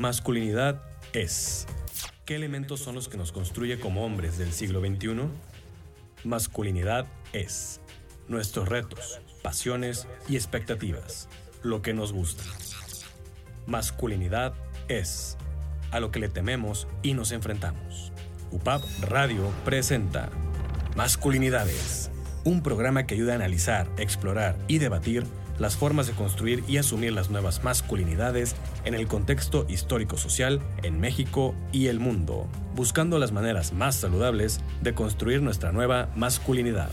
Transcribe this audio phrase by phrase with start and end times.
[0.00, 0.80] Masculinidad
[1.12, 1.66] es.
[2.24, 5.28] ¿Qué elementos son los que nos construye como hombres del siglo XXI?
[6.24, 7.82] Masculinidad es.
[8.26, 11.28] Nuestros retos, pasiones y expectativas.
[11.62, 12.44] Lo que nos gusta.
[13.66, 14.54] Masculinidad
[14.88, 15.36] es.
[15.90, 18.10] A lo que le tememos y nos enfrentamos.
[18.52, 20.30] UPAP Radio presenta
[20.96, 22.10] Masculinidades.
[22.44, 25.26] Un programa que ayuda a analizar, explorar y debatir
[25.60, 31.54] las formas de construir y asumir las nuevas masculinidades en el contexto histórico-social en México
[31.70, 36.90] y el mundo, buscando las maneras más saludables de construir nuestra nueva masculinidad.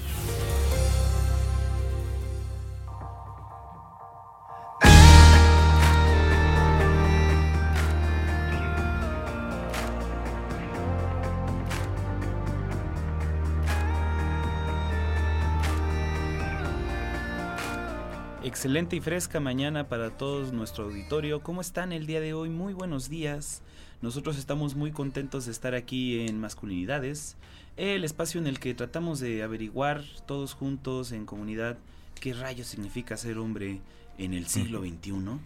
[18.58, 21.44] Excelente y fresca mañana para todos nuestro auditorio.
[21.44, 22.50] ¿Cómo están el día de hoy?
[22.50, 23.62] Muy buenos días.
[24.02, 27.36] Nosotros estamos muy contentos de estar aquí en Masculinidades,
[27.76, 31.78] el espacio en el que tratamos de averiguar todos juntos en comunidad
[32.20, 33.80] qué rayos significa ser hombre
[34.18, 35.40] en el siglo XXI.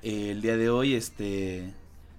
[0.00, 1.70] El día de hoy este,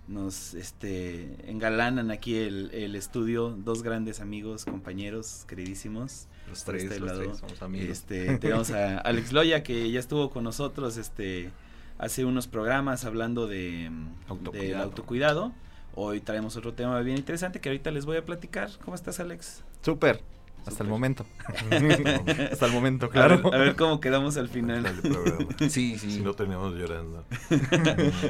[0.08, 6.28] nos este, engalanan aquí el, el estudio dos grandes amigos, compañeros, queridísimos.
[6.50, 7.24] Los tres, este los lado.
[7.24, 7.90] tres somos amigos.
[7.90, 11.50] Este, tenemos a Alex Loya que ya estuvo con nosotros este,
[11.98, 13.92] hace unos programas hablando de del
[14.28, 14.84] Autocuidado.
[14.84, 15.52] autocuidado.
[15.96, 18.70] Hoy traemos otro tema bien interesante que ahorita les voy a platicar.
[18.84, 19.64] ¿Cómo estás, Alex?
[19.82, 20.22] Súper.
[20.66, 21.26] Hasta el momento.
[22.52, 23.42] Hasta el momento, A claro.
[23.44, 24.84] ver, a ver cómo quedamos al final.
[25.70, 26.12] Sí, sí.
[26.12, 27.24] Si no terminamos llorando.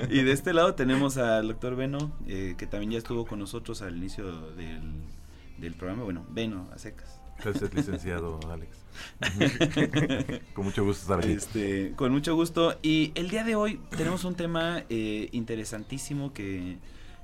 [0.10, 3.82] y de este lado tenemos al doctor Beno, eh, que también ya estuvo con nosotros
[3.82, 4.82] al inicio del,
[5.58, 6.04] del programa.
[6.04, 7.20] Bueno, Beno, a secas.
[7.44, 8.78] Gracias, licenciado Alex.
[10.54, 11.34] Con mucho gusto estar aquí.
[11.34, 12.78] Este, con mucho gusto.
[12.82, 16.78] Y el día de hoy tenemos un tema eh, interesantísimo que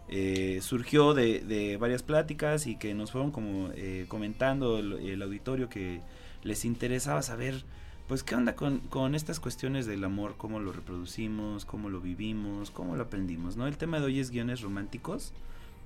[0.10, 5.22] eh, surgió de, de varias pláticas y que nos fueron como eh, comentando el, el
[5.22, 6.02] auditorio que
[6.44, 7.64] les interesaba saber,
[8.08, 12.72] pues, qué onda con, con estas cuestiones del amor, cómo lo reproducimos, cómo lo vivimos,
[12.72, 13.68] cómo lo aprendimos, ¿no?
[13.68, 15.34] El tema de hoy es guiones románticos.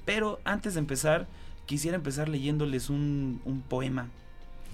[0.06, 1.28] Pero antes de empezar,
[1.66, 4.10] quisiera empezar leyéndoles un, un poema.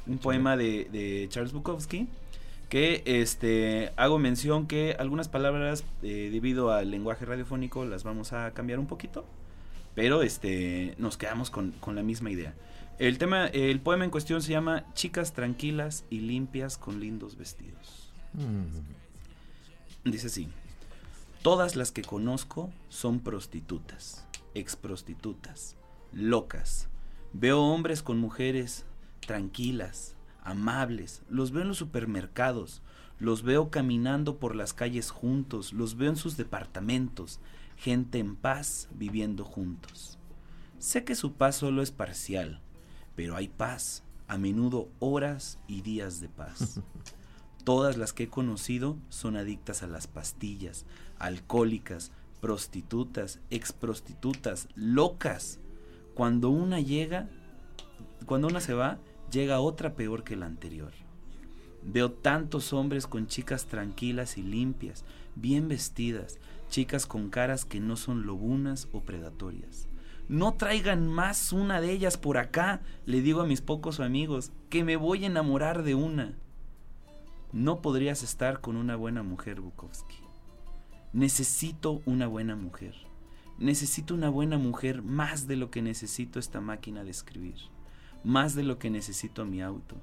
[0.08, 2.08] Un poema de, de Charles Bukowski
[2.70, 8.52] que este hago mención que algunas palabras eh, debido al lenguaje radiofónico las vamos a
[8.52, 9.26] cambiar un poquito
[9.94, 12.54] pero este nos quedamos con, con la misma idea
[12.98, 18.10] el tema el poema en cuestión se llama chicas tranquilas y limpias con lindos vestidos
[18.34, 20.10] Mm.
[20.10, 20.48] dice así
[21.42, 24.26] todas las que conozco son prostitutas
[24.56, 25.76] exprostitutas
[26.14, 26.90] locas
[27.34, 28.86] veo hombres con mujeres
[29.22, 32.82] tranquilas amables, los veo en los supermercados,
[33.20, 37.40] los veo caminando por las calles juntos, los veo en sus departamentos,
[37.78, 40.18] gente en paz viviendo juntos.
[40.80, 42.62] Sé que su paz solo es parcial,
[43.16, 46.80] pero hay paz, a menudo horas y días de paz.
[47.64, 50.86] Todas las que he conocido son adictas a las pastillas,
[51.20, 55.60] alcohólicas, prostitutas, exprostitutas, locas.
[56.14, 57.30] Cuando una llega,
[58.26, 59.00] cuando una se va,
[59.32, 60.92] llega otra peor que la anterior.
[61.84, 65.04] Veo tantos hombres con chicas tranquilas y limpias,
[65.36, 66.38] bien vestidas,
[66.70, 69.88] chicas con caras que no son lobunas o predatorias.
[70.30, 74.84] No traigan más una de ellas por acá, le digo a mis pocos amigos, que
[74.84, 76.34] me voy a enamorar de una.
[77.52, 80.16] No podrías estar con una buena mujer, Bukowski.
[81.12, 82.96] Necesito una buena mujer.
[83.62, 87.56] Necesito una buena mujer más de lo que necesito esta máquina de escribir
[88.24, 89.96] más de lo que necesito mi auto,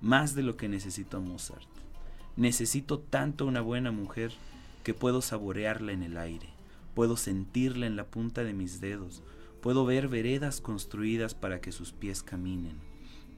[0.00, 1.68] más de lo que necesito Mozart.
[2.36, 4.32] Necesito tanto una buena mujer
[4.82, 6.48] que puedo saborearla en el aire,
[6.94, 9.22] puedo sentirla en la punta de mis dedos,
[9.60, 12.76] puedo ver veredas construidas para que sus pies caminen,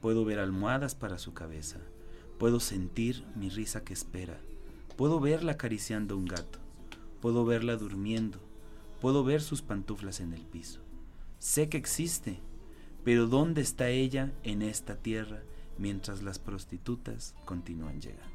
[0.01, 1.79] puedo ver almohadas para su cabeza,
[2.37, 4.37] puedo sentir mi risa que espera,
[4.97, 6.59] puedo verla acariciando un gato,
[7.21, 8.39] puedo verla durmiendo,
[8.99, 10.81] puedo ver sus pantuflas en el piso.
[11.39, 12.39] Sé que existe,
[13.03, 15.41] pero ¿dónde está ella en esta tierra
[15.77, 18.25] mientras las prostitutas continúan llegando?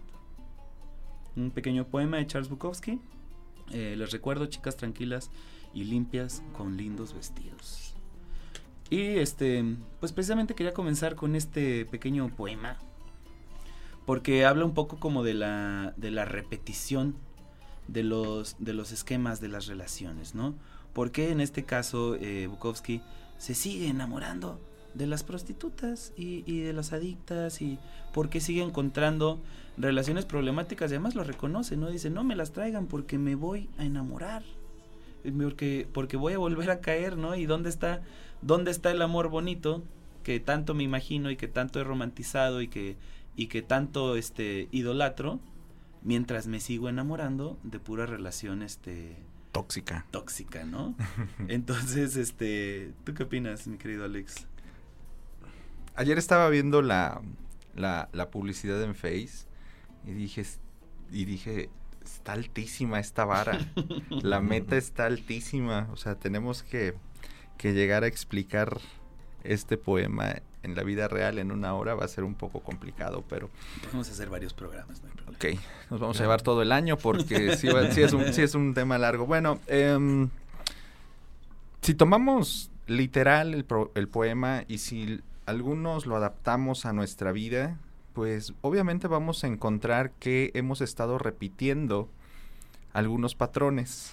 [1.37, 3.01] Un pequeño poema de Charles Bukowski.
[3.71, 5.31] Eh, les recuerdo, chicas tranquilas
[5.75, 7.95] y limpias con lindos vestidos.
[8.91, 9.65] Y este,
[10.01, 12.77] pues precisamente quería comenzar con este pequeño poema.
[14.05, 17.15] Porque habla un poco como de la, de la repetición
[17.89, 20.55] de los, de los esquemas de las relaciones, ¿no?
[20.93, 23.03] Porque en este caso eh, Bukowski
[23.39, 24.61] se sigue enamorando
[24.95, 27.79] de las prostitutas y, de las adictas y
[28.13, 29.41] porque sigue encontrando
[29.79, 31.91] relaciones problemáticas y además lo reconoce, ¿no?
[31.91, 34.43] Dice, no me las traigan porque me voy a enamorar.
[35.39, 37.35] porque, porque voy a volver a caer, ¿no?
[37.35, 38.03] ¿Y dónde está,
[38.43, 39.83] dónde está el amor bonito
[40.23, 42.97] que tanto me imagino y que tanto he romantizado y que,
[43.35, 45.41] y que tanto este, idolatro,
[46.03, 49.17] mientras me sigo enamorando de pura relación este,
[49.53, 50.07] tóxica.
[50.11, 50.95] Tóxica, ¿no?
[51.49, 54.47] Entonces, este, ¿tú qué opinas, mi querido Alex?
[55.95, 57.21] Ayer estaba viendo la,
[57.75, 59.47] la, la publicidad en Face
[60.07, 60.45] y dije,
[61.11, 61.71] y dije,
[62.03, 63.59] está altísima esta vara.
[64.11, 65.89] La meta está altísima.
[65.93, 66.95] O sea, tenemos que,
[67.59, 68.81] que, llegar a explicar
[69.45, 71.95] este poema en la vida real en una hora.
[71.95, 73.51] Va a ser un poco complicado, pero...
[73.93, 75.59] Vamos a hacer varios programas, no Ok,
[75.91, 78.99] nos vamos a llevar todo el año porque sí, es, un, sí es un tema
[78.99, 79.27] largo.
[79.27, 80.29] Bueno, eh,
[81.81, 87.79] si tomamos literal el, el poema y si algunos lo adaptamos a nuestra vida,
[88.13, 92.09] pues obviamente vamos a encontrar que hemos estado repitiendo
[92.93, 94.13] algunos patrones.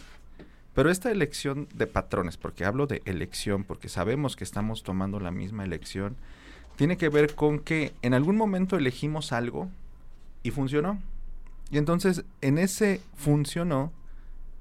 [0.73, 5.31] Pero esta elección de patrones, porque hablo de elección, porque sabemos que estamos tomando la
[5.31, 6.15] misma elección,
[6.79, 9.67] tiene que ver con que en algún momento elegimos algo
[10.43, 10.97] y funcionó.
[11.69, 13.91] Y entonces en ese funcionó,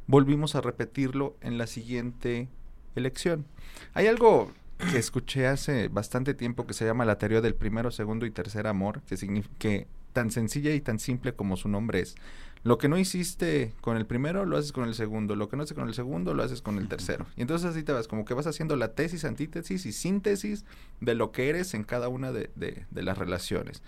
[0.08, 2.48] volvimos a repetirlo en la siguiente
[2.96, 3.46] elección.
[3.94, 4.50] Hay algo
[4.90, 8.66] que escuché hace bastante tiempo que se llama la teoría del primero, segundo y tercer
[8.66, 12.16] amor, que, significa tan sencilla y tan simple como su nombre es.
[12.64, 15.36] Lo que no hiciste con el primero, lo haces con el segundo.
[15.36, 17.26] Lo que no haces con el segundo, lo haces con el tercero.
[17.36, 20.64] Y entonces así te vas, como que vas haciendo la tesis, antítesis y síntesis
[21.00, 23.82] de lo que eres en cada una de, de las relaciones.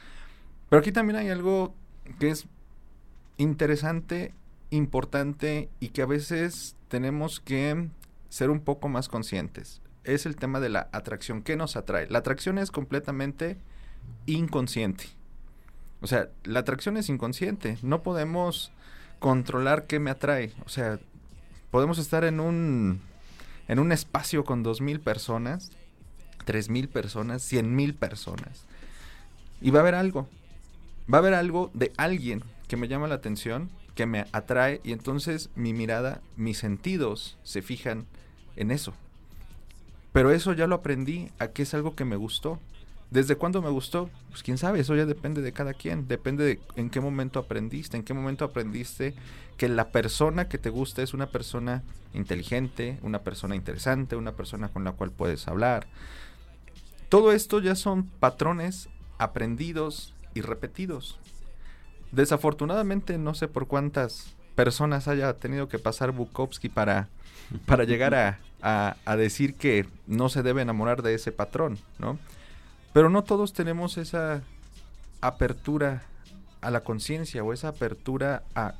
[0.69, 1.75] Pero aquí también hay algo
[2.19, 2.47] que es
[3.37, 4.35] interesante,
[4.71, 7.89] importante y que a veces tenemos que
[8.29, 11.43] ser un poco más conscientes es el tema de la atracción.
[11.43, 12.09] ¿Qué nos atrae?
[12.09, 13.59] La atracción es completamente
[14.27, 15.05] inconsciente.
[16.03, 17.79] O sea, la atracción es inconsciente.
[17.83, 18.73] No podemos
[19.19, 20.53] controlar qué me atrae.
[20.65, 20.99] O sea,
[21.71, 23.01] podemos estar en un,
[23.69, 25.71] en un espacio con dos mil personas,
[26.45, 28.65] tres mil personas, cien mil personas.
[29.61, 30.29] Y va a haber algo.
[31.13, 34.93] Va a haber algo de alguien que me llama la atención, que me atrae, y
[34.93, 38.07] entonces mi mirada, mis sentidos se fijan
[38.57, 38.95] en eso.
[40.13, 42.59] Pero eso ya lo aprendí a que es algo que me gustó.
[43.11, 44.09] ¿Desde cuándo me gustó?
[44.31, 47.97] Pues quién sabe, eso ya depende de cada quien, depende de en qué momento aprendiste,
[47.97, 49.15] en qué momento aprendiste
[49.57, 51.83] que la persona que te gusta es una persona
[52.15, 55.89] inteligente, una persona interesante, una persona con la cual puedes hablar.
[57.09, 61.19] Todo esto ya son patrones aprendidos y repetidos.
[62.13, 67.09] Desafortunadamente no sé por cuántas personas haya tenido que pasar Bukowski para,
[67.67, 72.19] para llegar a, a, decir que no se debe enamorar de ese patrón, ¿no?
[72.93, 74.43] Pero no todos tenemos esa
[75.21, 76.03] apertura
[76.61, 78.75] a la conciencia o esa apertura a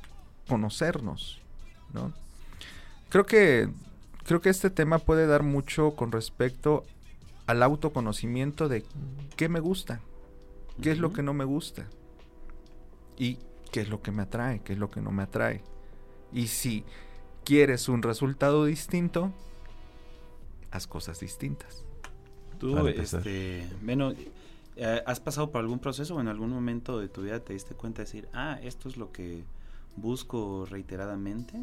[0.47, 1.39] conocernos,
[1.93, 2.13] ¿no?
[3.09, 3.69] Creo que
[4.23, 6.85] creo que este tema puede dar mucho con respecto
[7.47, 8.85] al autoconocimiento de
[9.35, 10.01] qué me gusta,
[10.81, 11.85] qué es lo que no me gusta
[13.17, 13.39] y
[13.71, 15.61] qué es lo que me atrae, qué es lo que no me atrae.
[16.31, 16.85] Y si
[17.43, 19.31] quieres un resultado distinto,
[20.71, 21.83] haz cosas distintas.
[22.61, 24.13] Tú, este, bueno,
[24.75, 27.73] eh, ¿has pasado por algún proceso o en algún momento de tu vida te diste
[27.73, 29.43] cuenta de decir, ah, esto es lo que
[29.95, 31.59] busco reiteradamente?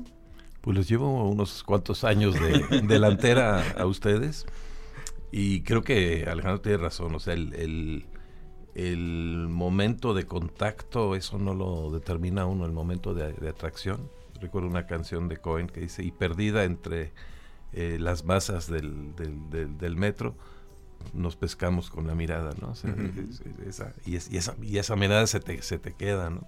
[0.60, 4.44] Pues les llevo unos cuantos años de delantera a ustedes
[5.30, 8.04] y creo que Alejandro tiene razón, o sea, el,
[8.74, 14.10] el, momento de contacto, eso no lo determina uno, el momento de, de atracción.
[14.40, 17.12] Recuerdo una canción de Cohen que dice, y perdida entre
[17.74, 20.34] eh, las masas del, del, metro,
[21.12, 22.72] nos pescamos con la mirada, ¿no?
[23.66, 26.46] esa, y, esa, y, esa, mirada se te, se te queda, ¿no?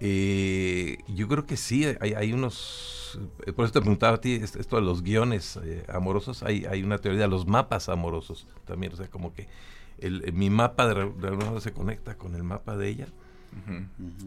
[0.00, 4.34] Eh, yo creo que sí, hay, hay, unos, eh, por eso te preguntaba a ti,
[4.34, 8.96] esto de los guiones amorosos, hay, hay una teoría de los mapas amorosos también, o
[8.96, 9.48] sea, como que
[9.98, 13.08] el, mi mapa de, de se conecta con el mapa de ella,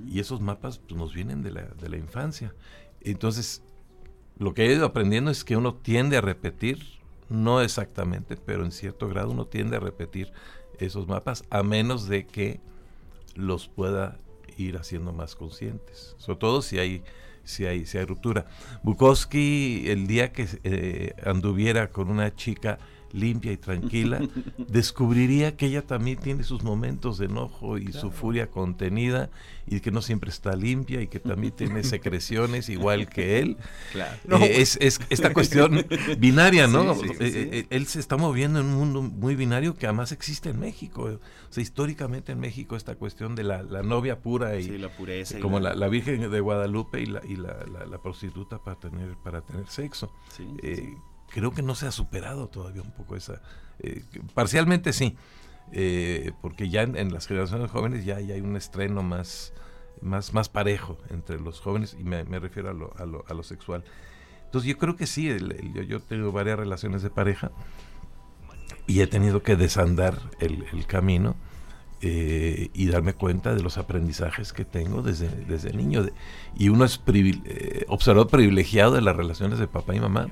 [0.07, 2.53] y esos mapas pues, nos vienen de la, de la infancia.
[3.01, 3.63] Entonces,
[4.37, 6.79] lo que he ido aprendiendo es que uno tiende a repetir,
[7.31, 10.31] no exactamente, pero en cierto grado uno tiende a repetir
[10.79, 12.59] esos mapas a menos de que
[13.35, 14.17] los pueda
[14.57, 17.03] ir haciendo más conscientes, sobre todo si hay
[17.43, 18.45] si hay si hay ruptura.
[18.83, 22.77] Bukowski el día que eh, anduviera con una chica
[23.13, 24.21] limpia y tranquila,
[24.67, 29.29] descubriría que ella también tiene sus momentos de enojo y su furia contenida
[29.67, 33.57] y que no siempre está limpia y que también tiene secreciones igual que él.
[33.95, 35.85] Eh, es, esta cuestión
[36.17, 36.93] binaria, ¿no?
[36.93, 40.59] Eh, eh, él se está moviendo en un mundo muy binario que además existe en
[40.59, 41.03] México.
[41.03, 45.59] O sea, históricamente en México esta cuestión de la, novia pura y la pureza como
[45.59, 50.11] la, Virgen de Guadalupe y la, y la, prostituta para tener, para tener sexo
[51.33, 53.41] creo que no se ha superado todavía un poco esa.
[53.79, 55.17] Eh, parcialmente sí,
[55.71, 59.53] eh, porque ya en, las generaciones jóvenes ya, hay un estreno más,
[60.01, 63.43] más, más parejo entre los jóvenes, y me, refiero a lo, a, lo, a lo,
[63.43, 63.83] sexual.
[64.45, 65.29] Entonces yo creo que sí,
[65.73, 67.51] yo, yo tengo varias relaciones de pareja
[68.85, 71.35] y he tenido que desandar el, el camino
[72.03, 76.03] eh, y darme cuenta de los aprendizajes que tengo desde, desde niño.
[76.57, 80.29] y uno es eh, observador privilegiado de las relaciones de papá y mamá.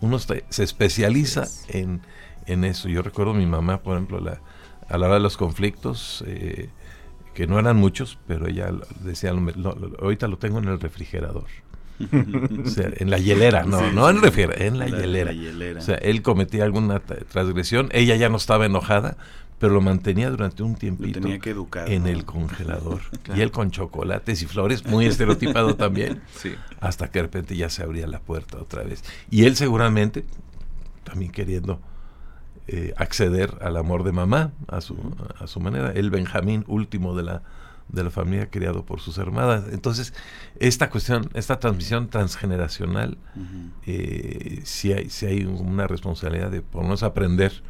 [0.00, 2.02] Uno se especializa en,
[2.46, 2.88] en, eso.
[2.88, 4.40] Yo recuerdo a mi mamá, por ejemplo, la,
[4.88, 6.70] a la hora de los conflictos, eh,
[7.34, 9.32] que no eran muchos, pero ella decía,
[10.00, 11.46] ahorita lo tengo en el refrigerador.
[12.64, 15.32] o sea, en la hielera, no, no en refrigerador, en la, hielera.
[15.78, 19.16] O sea, él cometía alguna transgresión, ella ya no estaba enojada,
[19.58, 23.00] pero lo mantenía durante un tiempito tenía que educar, en el congelador.
[23.34, 26.22] Y él con chocolates y flores, muy estereotipado también,
[26.80, 29.02] hasta que de repente ya se abría la puerta otra vez.
[29.30, 30.24] Y él seguramente,
[31.04, 31.80] también queriendo
[32.68, 34.96] eh, acceder al amor de mamá, a su,
[35.38, 37.42] a su manera, el Benjamín último de la,
[37.88, 39.64] de la familia criado por sus hermanas.
[39.72, 40.12] Entonces,
[40.60, 43.18] esta cuestión, esta transmisión transgeneracional,
[43.86, 47.62] eh, si, hay, si hay una responsabilidad de por menos aprender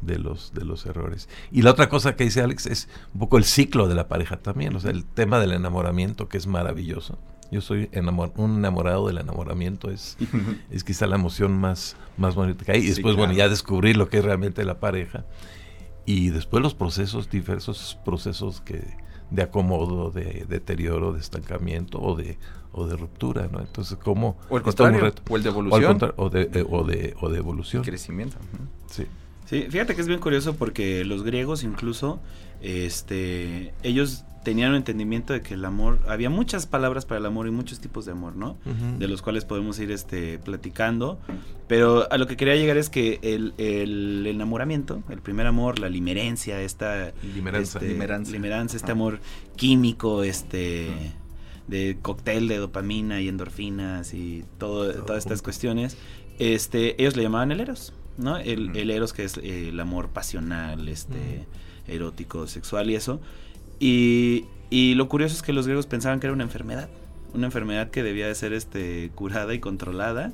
[0.00, 1.28] de los, de los errores.
[1.50, 4.36] Y la otra cosa que dice Alex es un poco el ciclo de la pareja
[4.38, 7.18] también, o sea, el tema del enamoramiento que es maravilloso.
[7.50, 10.16] Yo soy enamor, un enamorado del enamoramiento, es,
[10.70, 12.82] es quizá la emoción más, más bonita que hay.
[12.82, 15.24] Y después, bueno, ya descubrir lo que es realmente la pareja.
[16.06, 18.96] Y después los procesos, diversos procesos que,
[19.30, 22.38] de acomodo, de deterioro, de estancamiento o de,
[22.72, 23.60] o de ruptura, ¿no?
[23.60, 24.36] Entonces, ¿cómo?
[24.48, 25.98] O el contrario, o el de evolución.
[26.16, 27.84] O, de, eh, o, de, o de evolución.
[27.84, 28.36] Crecimiento.
[28.86, 29.06] Sí.
[29.46, 32.20] Sí, fíjate que es bien curioso porque los griegos incluso,
[32.62, 37.48] este, ellos tenían un entendimiento de que el amor, había muchas palabras para el amor
[37.48, 38.56] y muchos tipos de amor, ¿no?
[38.98, 41.18] De los cuales podemos ir este, platicando.
[41.66, 45.88] Pero a lo que quería llegar es que el, el enamoramiento, el primer amor, la
[45.88, 47.12] limerencia, esta...
[47.34, 47.78] Limeranza.
[47.78, 48.76] Este, limeranza.
[48.76, 49.20] este amor
[49.56, 50.90] químico, este...
[51.66, 55.96] de cóctel de dopamina y endorfinas y todo, todas estas cuestiones,
[56.38, 57.94] este, ellos le llamaban el eros.
[58.16, 58.36] ¿No?
[58.38, 61.46] El, el eros que es eh, el amor pasional, este,
[61.86, 63.20] erótico, sexual y eso.
[63.80, 66.88] Y, y, lo curioso es que los griegos pensaban que era una enfermedad,
[67.32, 70.32] una enfermedad que debía de ser este, curada y controlada,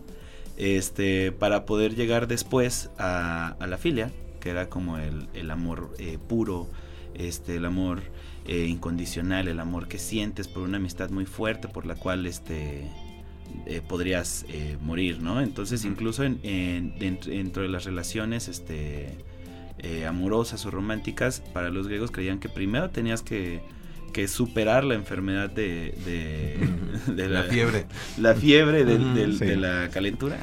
[0.57, 4.11] este, para poder llegar después a, a la filia,
[4.41, 6.69] que era como el, el amor eh, puro,
[7.15, 8.03] este, el amor
[8.47, 12.91] eh, incondicional, el amor que sientes por una amistad muy fuerte, por la cual este,
[13.67, 15.41] eh, podrías eh, morir, ¿no?
[15.41, 19.09] Entonces, incluso en, dentro, de las relaciones este,
[19.79, 23.61] eh, amorosas o románticas, para los griegos creían que primero tenías que,
[24.27, 25.95] superar la enfermedad de,
[27.07, 27.87] de, la, fiebre.
[28.19, 30.39] La fiebre de, la calentura.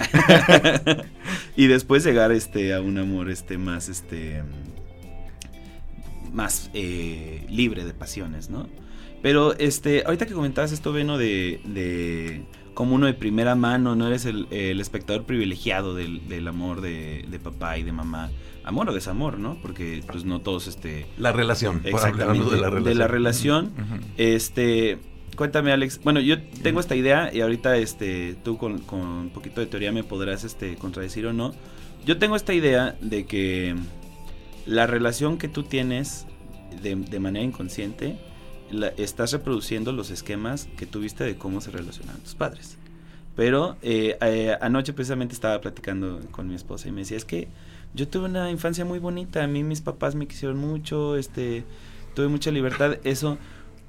[1.55, 4.41] y después llegar este, a un amor este, más, este,
[6.33, 8.67] más libre de pasiones, ¿no?
[9.21, 12.45] Pero este, ahorita que comentabas esto, Veno, de,
[12.77, 17.81] como uno de primera mano, no eres el, espectador privilegiado del, amor de, papá y
[17.81, 18.29] de mamá.
[18.63, 19.57] Amor o desamor, ¿no?
[19.63, 21.07] Porque pues no todos este...
[21.17, 21.81] La relación.
[21.83, 22.51] Exactamente.
[22.51, 22.83] De la relación.
[22.83, 23.71] De la relación.
[24.17, 24.99] Este...
[25.35, 26.01] Cuéntame, Alex.
[26.03, 30.03] Bueno, yo tengo esta idea y ahorita este, tú con, un poquito de teoría me
[30.03, 31.55] podrás este, contradecir o no.
[32.05, 33.75] Yo tengo esta idea de que
[34.67, 36.27] la relación que tú tienes
[36.83, 38.19] de, de manera inconsciente
[38.97, 42.77] estás reproduciendo los esquemas que tuviste de cómo se relacionaban tus padres.
[43.35, 47.47] Pero eh, eh, anoche precisamente estaba platicando con mi esposa y me decía, es que
[47.93, 51.63] yo tuve una infancia muy bonita, a mí mis papás me quisieron mucho, este,
[52.15, 53.37] tuve mucha libertad, eso.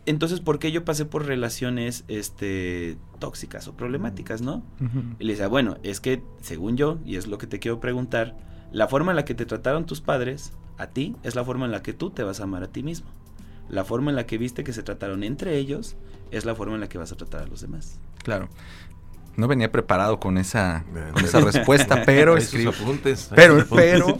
[0.04, 4.62] Entonces, ¿por qué yo pasé por relaciones este, tóxicas o problemáticas, no?
[5.18, 8.37] Y le decía, bueno, es que según yo, y es lo que te quiero preguntar,
[8.73, 11.73] la forma en la que te trataron tus padres a ti es la forma en
[11.73, 13.08] la que tú te vas a amar a ti mismo
[13.69, 15.97] la forma en la que viste que se trataron entre ellos
[16.31, 17.99] es la forma en la que vas a tratar a los demás.
[18.23, 18.49] Claro.
[19.37, 22.73] No venía preparado con esa, con esa respuesta, pero escribo.
[22.73, 24.19] Apuntes, pero, pero,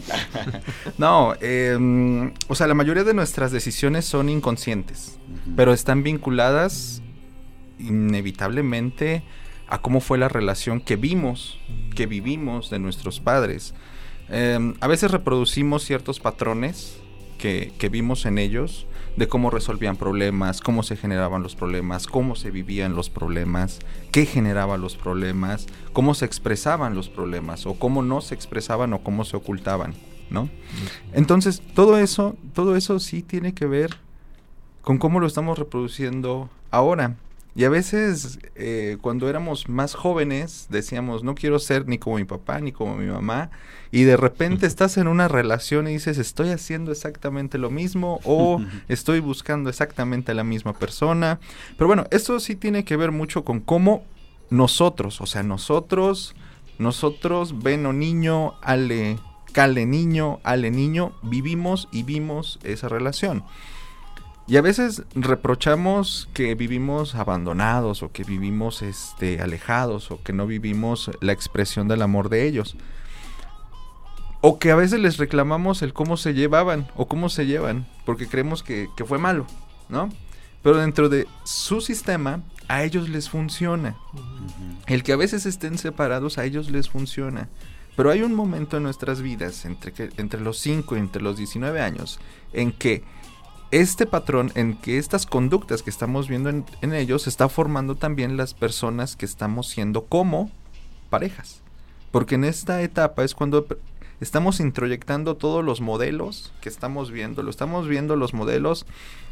[0.97, 5.19] no, em, o sea, la mayoría de nuestras decisiones son inconscientes,
[5.57, 7.01] pero están vinculadas
[7.79, 9.23] inevitablemente
[9.67, 11.59] a cómo fue la relación que vimos,
[11.95, 13.73] que vivimos de nuestros padres.
[14.29, 16.97] Em, a veces reproducimos ciertos patrones
[17.39, 22.35] que, que vimos en ellos de cómo resolvían problemas, cómo se generaban los problemas, cómo
[22.35, 23.79] se vivían los problemas,
[24.11, 28.99] qué generaba los problemas, cómo se expresaban los problemas o cómo no se expresaban o
[28.99, 29.93] cómo se ocultaban,
[30.29, 30.49] ¿no?
[31.13, 33.97] Entonces, todo eso, todo eso sí tiene que ver
[34.81, 37.15] con cómo lo estamos reproduciendo ahora.
[37.55, 42.25] Y a veces, eh, cuando éramos más jóvenes, decíamos, no quiero ser ni como mi
[42.25, 43.49] papá ni como mi mamá.
[43.91, 48.61] Y de repente estás en una relación y dices, estoy haciendo exactamente lo mismo o
[48.87, 51.39] estoy buscando exactamente a la misma persona.
[51.75, 54.03] Pero bueno, esto sí tiene que ver mucho con cómo
[54.51, 56.35] nosotros, o sea, nosotros,
[56.77, 59.17] nosotros, o niño, Ale,
[59.51, 63.43] Cale niño, Ale niño, vivimos y vimos esa relación.
[64.49, 70.47] Y a veces reprochamos que vivimos abandonados o que vivimos este, alejados o que no
[70.47, 72.75] vivimos la expresión del amor de ellos.
[74.41, 78.27] O que a veces les reclamamos el cómo se llevaban o cómo se llevan, porque
[78.27, 79.45] creemos que, que fue malo,
[79.87, 80.09] ¿no?
[80.63, 83.97] Pero dentro de su sistema, a ellos les funciona.
[84.87, 87.49] El que a veces estén separados, a ellos les funciona.
[87.95, 91.37] Pero hay un momento en nuestras vidas, entre, que, entre los 5 y entre los
[91.37, 92.19] 19 años,
[92.53, 93.03] en que
[93.71, 98.53] este patrón en que estas conductas que estamos viendo en, ellos está formando también las
[98.53, 100.49] personas que estamos siendo como
[101.09, 101.61] parejas.
[102.11, 103.67] Porque en esta etapa es cuando
[104.19, 107.43] estamos introyectando todos los modelos que estamos viendo.
[107.43, 108.87] Lo estamos viendo los modelos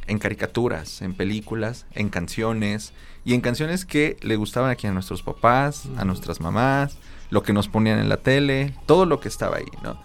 [0.05, 2.93] en caricaturas, en películas, en canciones.
[3.25, 6.97] Y en canciones que le gustaban aquí a nuestros papás, a nuestras mamás,
[7.31, 9.99] lo que nos ponían en la tele, todo lo que estaba ahí, ¿no?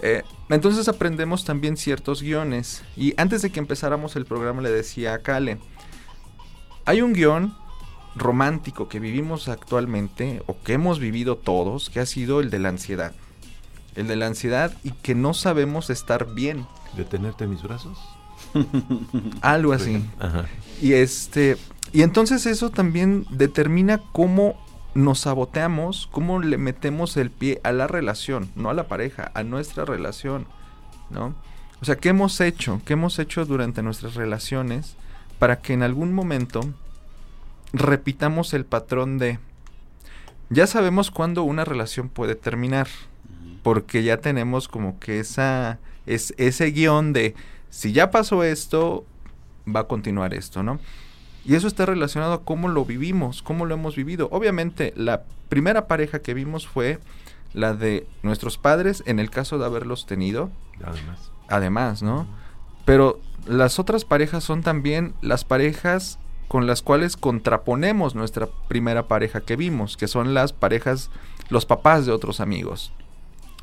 [0.00, 2.82] Eh, entonces aprendemos también ciertos guiones.
[2.96, 5.58] Y antes de que empezáramos el programa le decía a Kale,
[6.84, 7.54] hay un guion
[8.14, 12.70] romántico que vivimos actualmente o que hemos vivido todos, que ha sido el de la
[12.70, 13.12] ansiedad.
[13.94, 16.66] El de la ansiedad y que no sabemos estar bien.
[16.96, 17.98] ¿Detenerte en mis brazos?
[19.42, 20.04] Algo así.
[20.80, 21.56] Y este
[21.92, 24.56] y entonces eso también determina cómo
[24.94, 29.42] nos saboteamos, cómo le metemos el pie a la relación, no a la pareja, a
[29.42, 30.46] nuestra relación,
[31.10, 31.34] ¿no?
[31.80, 32.80] O sea, ¿qué hemos hecho?
[32.84, 34.96] ¿Qué hemos hecho durante nuestras relaciones
[35.38, 36.60] para que en algún momento
[37.72, 39.38] repitamos el patrón de
[40.50, 42.88] ya sabemos cuándo una relación puede terminar,
[43.62, 47.34] porque ya tenemos como que esa es ese guion de
[47.68, 49.04] si ya pasó esto,
[49.66, 50.80] va a continuar esto, ¿no?
[51.48, 54.28] Y eso está relacionado a cómo lo vivimos, cómo lo hemos vivido.
[54.30, 56.98] Obviamente, la primera pareja que vimos fue
[57.54, 60.50] la de nuestros padres, en el caso de haberlos tenido.
[60.84, 61.32] Además.
[61.48, 62.26] Además, ¿no?
[62.84, 69.40] Pero las otras parejas son también las parejas con las cuales contraponemos nuestra primera pareja
[69.40, 71.10] que vimos, que son las parejas,
[71.48, 72.92] los papás de otros amigos.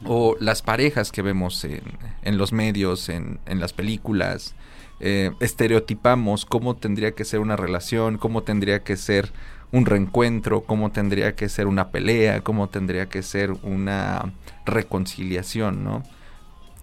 [0.05, 1.83] O las parejas que vemos en,
[2.23, 4.55] en los medios, en, en las películas,
[4.99, 9.31] eh, estereotipamos cómo tendría que ser una relación, cómo tendría que ser
[9.71, 14.33] un reencuentro, cómo tendría que ser una pelea, cómo tendría que ser una
[14.65, 16.03] reconciliación, ¿no?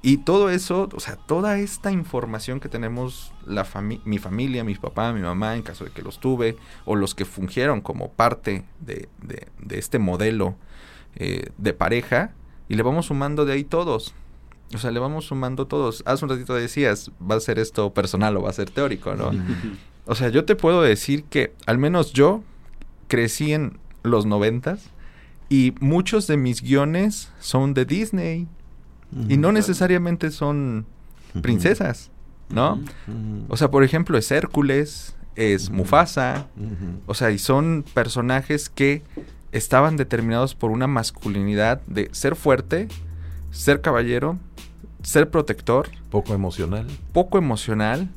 [0.05, 3.65] Y todo eso, o sea, toda esta información que tenemos la
[4.05, 7.25] mi familia, mi papá, mi mamá, en caso de que los tuve, o los que
[7.25, 9.09] fungieron como parte de,
[9.71, 10.57] este modelo
[11.15, 12.33] eh, de pareja,
[12.69, 14.13] y le vamos sumando de ahí todos.
[14.75, 16.03] O sea, le vamos sumando todos.
[16.07, 19.31] Hace un ratito decías, va a ser esto personal o va a ser teórico, ¿no?
[20.07, 22.43] o sea, yo te puedo decir que al menos yo
[23.09, 24.91] crecí en los noventas
[25.49, 28.49] y muchos de mis guiones son de Disney.
[29.29, 30.87] Y no necesariamente son
[31.43, 32.11] princesas,
[32.49, 32.81] ¿no?
[33.49, 36.47] O sea, por ejemplo, es Hércules, es Mufasa,
[37.07, 39.03] o sea, y son personajes que
[39.53, 42.89] estaban determinados por una masculinidad de ser fuerte,
[43.51, 44.39] ser caballero,
[45.03, 45.89] ser protector.
[46.11, 46.87] Poco emocional.
[47.13, 48.09] Poco emocional.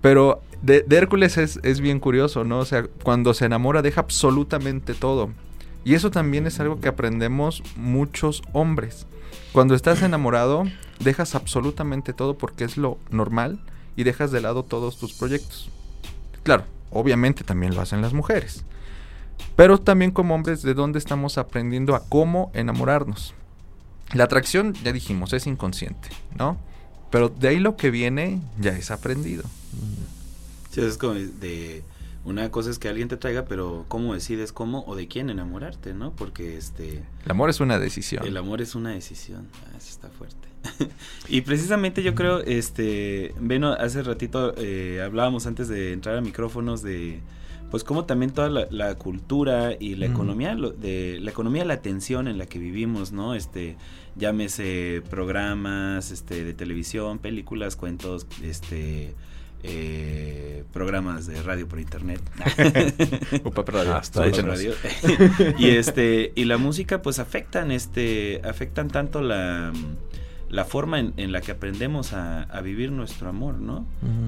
[0.00, 2.58] Pero de, Hércules es, es, bien curioso, ¿no?
[2.58, 5.30] O sea, cuando se enamora deja absolutamente todo.
[5.84, 9.06] Y eso también es algo que aprendemos muchos hombres.
[9.52, 10.64] Cuando estás enamorado,
[11.00, 13.60] dejas absolutamente todo porque es lo normal
[13.96, 15.70] y dejas de lado todos tus proyectos.
[16.42, 18.64] Claro, obviamente también lo hacen las mujeres.
[19.56, 23.34] Pero también como hombres, ¿de dónde estamos aprendiendo a cómo enamorarnos?
[24.12, 26.58] La atracción, ya dijimos, es inconsciente, ¿no?
[27.10, 29.44] Pero de ahí lo que viene ya es aprendido.
[30.70, 31.82] Sí, es como de
[32.24, 35.92] una cosa es que alguien te traiga, pero cómo decides cómo o de quién enamorarte,
[35.92, 36.12] ¿no?
[36.12, 38.26] Porque este el amor es una decisión.
[38.26, 39.48] El amor es una decisión.
[39.66, 40.48] Ah, eso está fuerte.
[41.28, 46.82] y precisamente yo creo, este, bueno, hace ratito eh, hablábamos antes de entrar a micrófonos
[46.82, 47.20] de
[47.74, 52.38] pues como también toda la, cultura y la economía de la economía la atención en
[52.38, 53.34] la que vivimos, ¿no?
[53.34, 53.76] Este
[54.14, 59.12] llámese programas este de televisión, películas, cuentos, este
[59.64, 62.20] eh, programas de radio por internet.
[63.96, 64.72] Hasta radio.
[65.58, 69.72] y este y la música pues afectan este afectan tanto la
[70.48, 73.86] la forma en, la que aprendemos a, vivir nuestro amor, ¿no?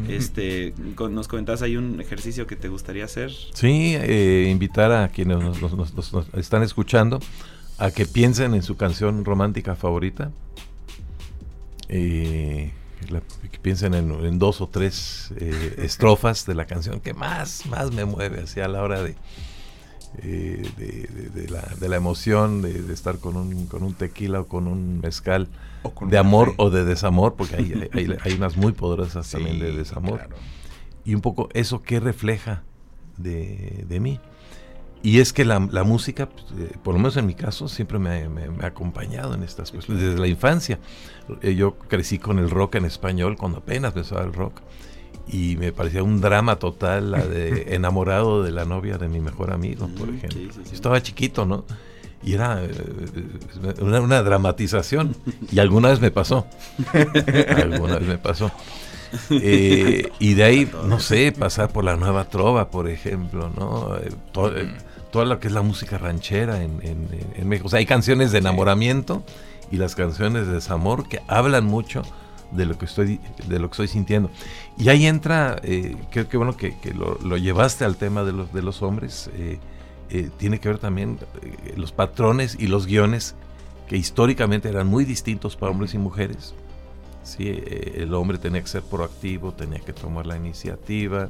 [0.08, 0.74] Este,
[1.10, 3.30] nos comentabas hay un ejercicio que te gustaría hacer.
[3.52, 7.20] Sí, eh, invitar a quienes nos, están escuchando
[7.78, 10.30] a que piensen en su canción romántica favorita.
[11.88, 12.72] Eh,
[13.52, 18.04] que piensen en, dos o tres eh, estrofas de la canción que más, más me
[18.04, 19.14] mueve hacia la hora de,
[20.14, 25.00] de, la, de, la, emoción de, estar con un, con un tequila o con un
[25.00, 25.48] mezcal
[26.08, 30.28] de amor o de desamor, porque hay, hay, unas muy poderosas también de desamor.
[31.04, 32.62] Y un poco eso que refleja
[33.16, 34.20] de, mí.
[35.02, 38.26] Y es que la, música, pues, eh, por lo menos en mi caso, siempre me,
[38.60, 40.78] ha acompañado en estas cuestiones, desde la infancia.
[41.42, 44.60] Eh, yo crecí con el rock en español cuando apenas empezaba el rock
[45.28, 49.52] y me parecía un drama total la de enamorado de la novia de mi mejor
[49.52, 50.62] amigo, por ejemplo.
[50.72, 51.64] estaba chiquito, ¿no?
[52.22, 52.70] Y era eh,
[53.80, 55.14] una, dramatización.
[55.52, 56.46] Y alguna vez me pasó.
[57.56, 58.50] alguna vez me pasó.
[59.30, 63.96] Eh, y de ahí, no sé, pasar por la nueva trova, por ejemplo, ¿no?
[63.96, 64.10] Eh,
[65.12, 67.68] toda lo que es la música ranchera en, en, México.
[67.68, 69.22] O sea, hay canciones de enamoramiento
[69.70, 72.02] y las canciones de desamor que hablan mucho
[72.50, 74.30] de lo que estoy de lo que estoy sintiendo.
[74.78, 78.62] Y ahí entra eh, creo que bueno que, lo, llevaste al tema de los de
[78.62, 79.58] los hombres eh,
[80.10, 81.18] eh, tiene que ver también
[81.76, 83.34] los patrones y los guiones
[83.88, 86.54] que históricamente eran muy distintos para hombres y mujeres.
[87.22, 87.48] Sí
[87.94, 91.28] el hombre tenía que ser proactivo tenía que tomar la iniciativa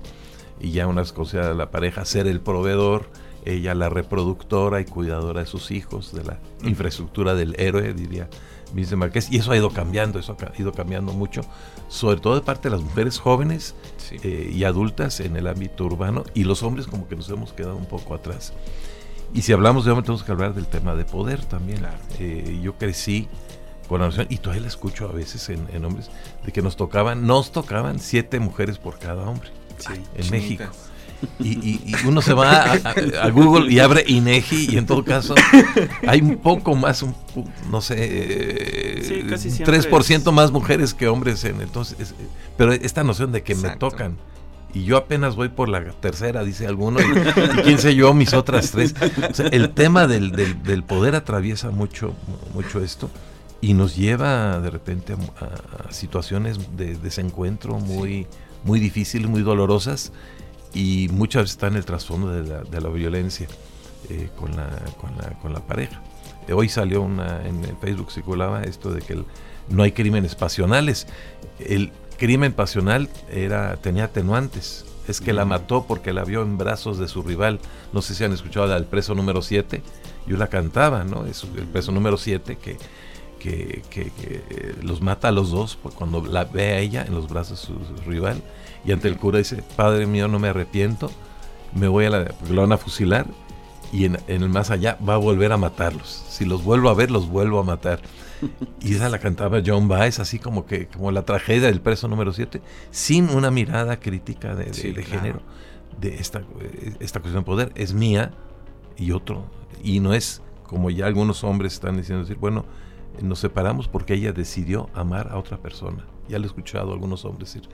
[0.60, 3.08] y ya unas cosas de la pareja ser el proveedor
[3.46, 8.28] ella la reproductora y cuidadora de sus hijos de la infraestructura del héroe diría
[8.96, 11.42] Marqués, y eso ha ido cambiando, eso ha ido cambiando mucho,
[11.88, 13.74] sobre todo de parte de las mujeres jóvenes
[14.22, 17.76] eh, y adultas en el ámbito urbano, y los hombres como que nos hemos quedado
[17.76, 18.52] un poco atrás.
[19.34, 21.86] Y si hablamos de hombres, tenemos que hablar del tema de poder también.
[22.18, 23.28] Eh, yo crecí
[23.88, 26.10] con la noción, y todavía la escucho a veces en, hombres,
[26.44, 29.50] de que nos tocaban, nos tocaban siete mujeres por cada hombre
[30.16, 30.64] en México.
[31.40, 35.34] Y, uno se va a, Google y abre INEGI y en todo caso
[36.06, 37.14] hay un poco más, un,
[37.70, 42.14] no sé, sí, 3% más mujeres que hombres en entonces,
[42.56, 44.16] pero esta noción de que me tocan
[44.76, 48.72] y yo apenas voy por la tercera, dice alguno, y, quién sé yo, mis otras
[48.72, 48.94] tres.
[49.50, 52.12] el tema del, del, poder atraviesa mucho,
[52.52, 53.10] mucho esto
[53.62, 58.26] y nos lleva de repente a, situaciones de desencuentro muy,
[58.64, 60.12] muy difíciles, muy dolorosas
[60.76, 63.48] y muchas veces está en el trasfondo de la, de la violencia
[64.10, 64.68] eh, con, la,
[65.00, 66.02] con, la, con, la, pareja.
[66.46, 69.24] Eh, hoy salió una, en Facebook circulaba esto de que
[69.70, 71.06] no hay crímenes pasionales.
[71.58, 74.84] El crimen pasional era, tenía atenuantes.
[75.08, 77.58] Es que la mató porque la vio en brazos de su rival.
[77.94, 79.82] No sé si han escuchado al preso número 7.
[80.26, 81.24] Yo la cantaba, ¿no?
[81.24, 82.76] Es el preso número 7 que,
[83.38, 84.12] que, que,
[84.50, 88.02] eh, los mata a los dos cuando la ve a ella en los brazos de
[88.04, 88.42] su rival
[88.84, 91.10] y ante el cura dice, Padre mío, no me arrepiento,
[91.74, 92.24] me voy a la...
[92.24, 93.26] porque lo van a fusilar
[93.92, 96.24] y en, el más allá va a volver a matarlos.
[96.28, 98.00] Si los vuelvo a ver, los vuelvo a matar.
[98.80, 102.32] Y esa la cantaba John Baez, así como que como la tragedia del preso número
[102.32, 102.60] 7,
[102.90, 105.40] sin una mirada crítica de, género,
[105.98, 106.42] de esta,
[107.00, 107.72] esta cuestión de poder.
[107.74, 108.32] Es mía
[108.96, 109.46] y otro.
[109.82, 112.64] Y no es como ya algunos hombres están diciendo, decir, bueno,
[113.22, 116.04] nos separamos porque ella decidió amar a otra persona.
[116.28, 117.70] Ya lo he escuchado a algunos hombres decir,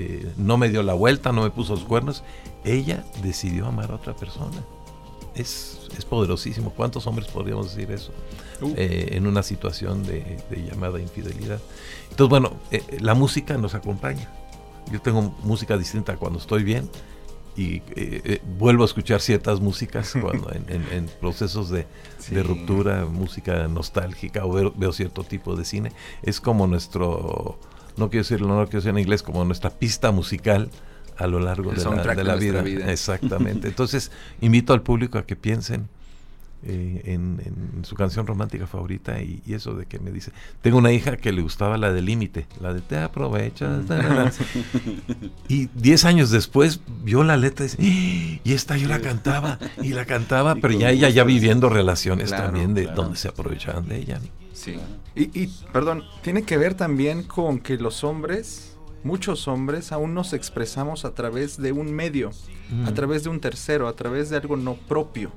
[0.00, 2.22] eh, no me dio la vuelta, no me puso los cuernos.
[2.64, 4.64] Ella decidió amar a otra persona.
[5.34, 6.70] Es, es poderosísimo.
[6.70, 8.12] ¿Cuántos hombres podríamos decir eso
[8.62, 8.74] uh.
[8.76, 11.60] eh, en una situación de, llamada infidelidad?
[12.10, 14.30] Entonces, bueno, eh, la música nos acompaña.
[14.92, 16.88] Yo tengo música distinta cuando estoy bien
[17.56, 17.82] y
[18.56, 21.88] vuelvo a escuchar ciertas músicas cuando en, procesos de,
[22.44, 25.90] ruptura, música nostálgica o veo, cierto tipo de cine.
[26.22, 27.58] Es como nuestro
[27.98, 30.70] no quiero decirlo, no quiero decir en inglés, como nuestra pista musical
[31.16, 31.84] a lo largo de
[32.24, 32.62] la, vida.
[32.90, 33.68] Exactamente.
[33.68, 35.88] Entonces, invito al público a que piensen
[36.64, 41.16] eh, en, su canción romántica favorita y, eso de que me dice, tengo una hija
[41.16, 43.84] que le gustaba la de límite, la de te aprovechas.
[45.48, 48.40] y diez años después vio la letra y dice, ¡Ah!
[48.44, 52.74] y esta yo la cantaba y la cantaba, pero ya ella ya viviendo relaciones también
[52.74, 54.20] de donde se aprovechaban de ella.
[54.52, 54.76] Sí.
[55.14, 58.68] Y, y, perdón, tiene que ver también con que los hombres
[59.04, 62.30] muchos hombres aún nos expresamos a través de un medio,
[62.84, 65.32] a través de un tercero, a través de algo no propio.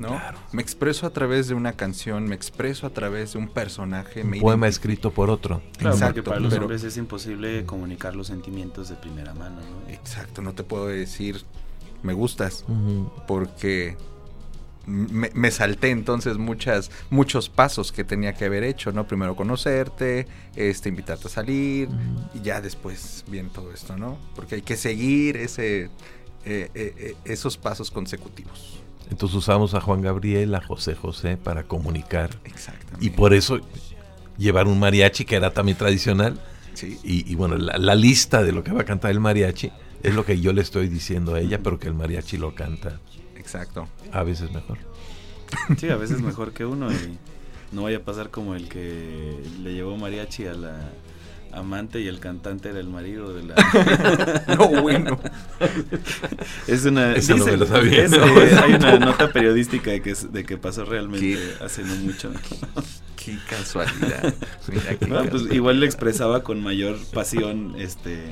[0.00, 0.20] ¿No?
[0.52, 4.22] Me expreso a través de una canción, me expreso a través de un personaje.
[4.22, 5.62] Un poema escrito por otro.
[5.78, 9.60] Claro, Exacto, para los hombres es imposible comunicar los sentimientos de primera mano.
[9.60, 9.92] ¿no?
[9.92, 11.44] Exacto, no te puedo decir
[12.02, 12.64] me gustas,
[13.26, 13.96] porque
[14.86, 19.06] me, salté entonces muchas, muchos pasos que tenía que haber hecho, ¿no?
[19.06, 21.88] Primero conocerte, este, invitarte a salir
[22.34, 24.18] y ya después viene todo esto, ¿no?
[24.34, 25.90] Porque hay que seguir ese, eh,
[26.44, 28.80] eh, eh, esos pasos consecutivos.
[29.10, 32.30] Entonces usamos a Juan Gabriel, a José José para comunicar.
[32.44, 33.04] Exactamente.
[33.04, 33.60] Y por eso
[34.38, 36.40] llevar un mariachi que era también tradicional.
[36.74, 36.98] Sí.
[37.02, 39.70] Y, bueno, la, la, lista de lo que va a cantar el mariachi
[40.02, 43.00] es lo que yo le estoy diciendo a ella, pero que el mariachi lo canta
[43.36, 43.88] Exacto.
[44.12, 44.78] A veces mejor.
[45.76, 47.18] Sí, a veces mejor que uno y
[47.72, 50.92] no vaya a pasar como el que le llevó mariachi a la
[51.52, 55.18] amante y el cantante era el marido de la no bueno.
[56.66, 60.44] Es una Eso no me lo sabía, eh, hay una nota periodística de que, de
[60.44, 62.30] que pasó realmente hace no mucho.
[63.16, 64.34] qué casualidad.
[65.30, 68.22] Pues igual le expresaba con mayor pasión este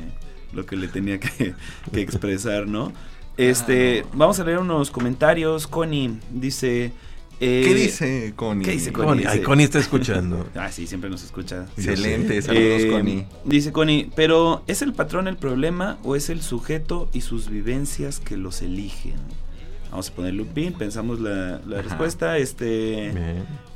[0.53, 1.55] lo que le tenía que,
[1.93, 2.93] que expresar no
[3.39, 5.67] este, vamos a leer unos comentarios.
[5.67, 6.93] Connie dice.
[7.41, 8.65] Eh, ¿Qué dice Connie?
[8.65, 9.25] ¿Qué dice Connie?
[9.43, 10.49] Connie, está escuchando.
[10.57, 11.67] ah, sí, siempre nos escucha.
[11.77, 13.27] Excelente, saludos eh, Connie.
[13.45, 18.19] Dice Connie, pero ¿es el patrón el problema o es el sujeto y sus vivencias
[18.19, 19.17] que los eligen?
[19.91, 22.39] Vamos a poner looping, pensamos la, la respuesta.
[22.39, 23.13] Este,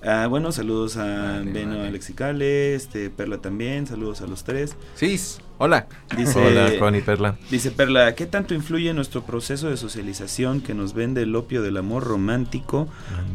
[0.05, 4.77] ah, bueno, saludos a Beno Alexicale, este, Perla también, saludos a los tres.
[4.95, 5.19] Sí,
[5.65, 5.87] Hola.
[6.17, 7.37] Dice, Hola, Connie Perla.
[7.49, 11.77] Dice Perla, ¿qué tanto influye nuestro proceso de socialización que nos vende el opio del
[11.77, 12.89] amor romántico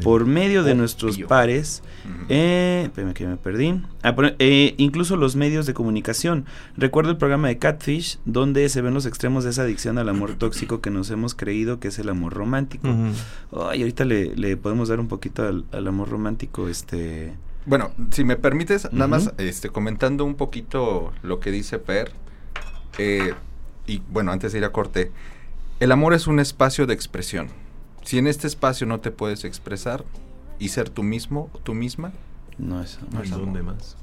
[0.03, 1.83] por medio de nuestros pares?
[2.27, 3.81] Eh, que me perdí.
[4.03, 6.45] Ah, eh, incluso los medios de comunicación.
[6.75, 10.33] Recuerdo el programa de Catfish, donde se ven los extremos de esa adicción al amor
[10.37, 12.89] tóxico que nos hemos creído que es el amor romántico.
[13.69, 17.35] Ay, ahorita le, podemos dar un poquito al, al amor romántico, este...
[17.65, 22.13] Bueno, si me permites, nada más este, comentando un poquito lo que dice Per.
[22.97, 23.33] Eh,
[23.85, 25.11] y bueno, antes de ir a corte,
[25.79, 27.49] el amor es un espacio de expresión.
[28.03, 30.05] Si en este espacio no te puedes expresar
[30.59, 32.13] y ser tú mismo tú misma,
[32.57, 33.97] no es, no es donde más.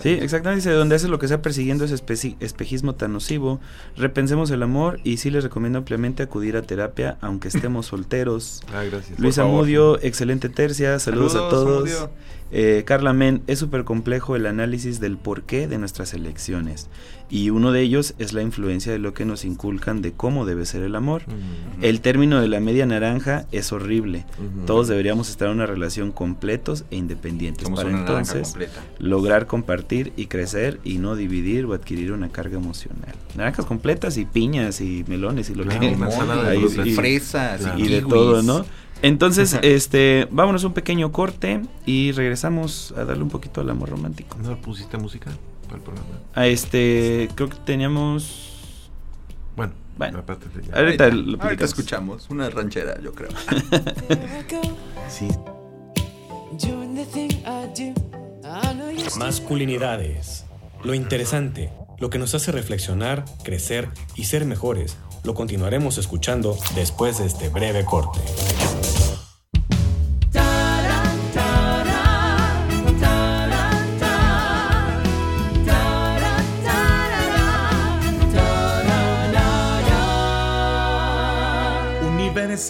[0.00, 0.68] Sí, exactamente.
[0.68, 1.94] Dice, donde hace lo que sea persiguiendo ese
[2.40, 3.60] espejismo tan nocivo,
[3.96, 8.62] repensemos el amor y sí les recomiendo ampliamente acudir a terapia, aunque estemos solteros.
[8.72, 9.18] Ah, gracias.
[9.18, 12.08] Luis Amudio, excelente tercia, saludos, a todos.
[12.54, 16.90] Eh, Carla Men, es súper complejo el análisis del porqué de nuestras elecciones.
[17.30, 20.66] Y uno de ellos es la influencia de lo que nos inculcan de cómo debe
[20.66, 21.22] ser el amor.
[21.80, 24.26] El término de la media naranja es horrible.
[24.66, 28.54] Todos deberíamos estar en una relación completos e independientes para entonces
[28.98, 33.14] lograr compartir y crecer y no dividir o adquirir una carga emocional.
[33.34, 38.42] Naranjas completas y piñas y melones y lo que y, y, fresas y, de todo,
[38.42, 38.66] ¿no?
[39.02, 44.38] Entonces, este, vámonos un pequeño corte y regresamos a darle un poquito al amor romántico.
[44.38, 45.30] ¿No pusiste música
[45.64, 46.08] para el programa?
[46.34, 48.88] A este, creo que teníamos.
[49.56, 50.24] Bueno, bueno.
[50.72, 53.30] Ahorita, ahorita, escuchamos una ranchera, yo creo.
[55.08, 55.28] sí.
[59.18, 60.44] Masculinidades.
[60.84, 67.18] Lo interesante, lo que nos hace reflexionar, crecer y ser mejores, lo continuaremos escuchando después
[67.18, 68.20] de este breve corte.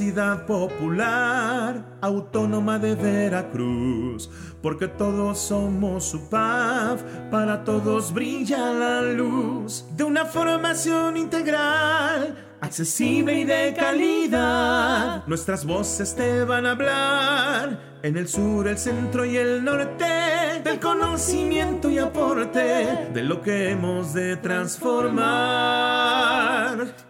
[0.02, 4.28] Universidad Popular Autónoma de Veracruz,
[4.60, 13.38] porque todos somos su paz, para todos brilla la luz de una formación integral, accesible
[13.38, 15.24] y de calidad.
[15.28, 20.80] Nuestras voces te van a hablar en el sur, el centro y el norte, del
[20.80, 25.22] conocimiento y aporte de lo que hemos de transformar.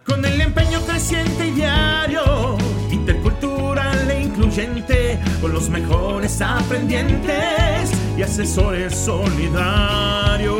[0.05, 2.21] Con el empeño creciente y diario,
[5.41, 10.53] con los mejores aprendientes y asesores solidarios.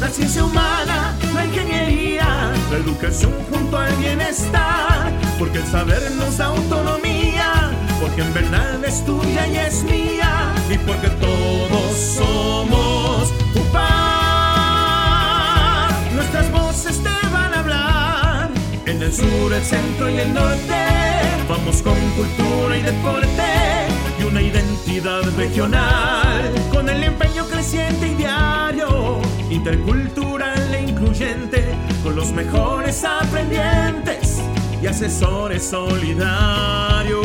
[0.00, 6.46] La ciencia humana, la ingeniería, la educación junto al bienestar, porque el saber nos da
[6.46, 13.90] autonomía, porque en verdad es tuya y es mía, y porque todos somos UPA.
[16.16, 18.50] Nuestras voces te van a hablar
[18.86, 20.99] en el sur, el centro y el norte.
[21.48, 23.42] Vamos con cultura y deporte
[24.18, 31.10] y una identidad regional, con el empeño creciente y diario, intercultural e inclusivo
[32.32, 34.38] mejores aprendientes
[34.82, 37.20] y asesores solidarios.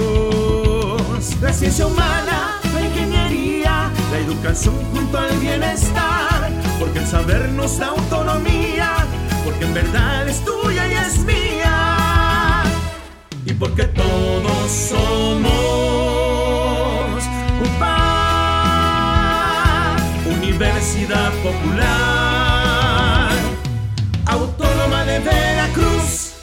[1.41, 7.87] La ciencia humana, la ingeniería, la educación junto al bienestar, porque el saber nos da
[7.87, 9.05] autonomía,
[9.43, 12.04] porque en verdad es tuya y es mía,
[13.45, 15.49] y porque todos somos
[17.61, 19.15] UPA,
[20.41, 23.31] Universidad Popular,
[24.25, 26.33] Autónoma de Veracruz.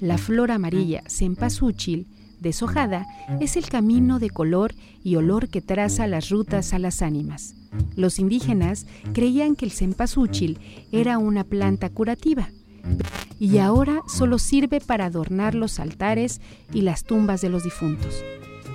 [0.00, 2.08] La flor amarilla, cempasúchil,
[2.40, 3.06] deshojada,
[3.40, 7.54] es el camino de color y olor que traza las rutas a las ánimas.
[7.94, 10.58] Los indígenas creían que el cempasúchil
[10.90, 12.48] era una planta curativa
[13.38, 16.40] y ahora solo sirve para adornar los altares
[16.72, 18.24] y las tumbas de los difuntos.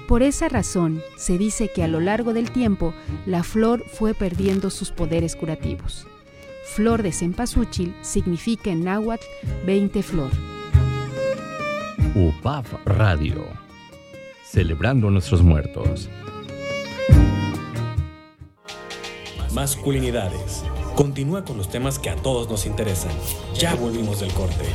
[0.08, 2.94] Por esa razón, se dice que a lo largo del tiempo
[3.26, 6.06] la flor fue perdiendo sus poderes curativos.
[6.76, 9.26] Flor de cempasúchil significa en náhuatl
[9.66, 10.32] 20 flor.
[12.14, 13.46] UPAP Radio.
[14.44, 16.10] Celebrando a nuestros muertos.
[19.54, 20.64] Masculinidades.
[20.96, 23.12] Continúa con los temas que a todos nos interesan.
[23.58, 24.66] Ya volvimos del corte.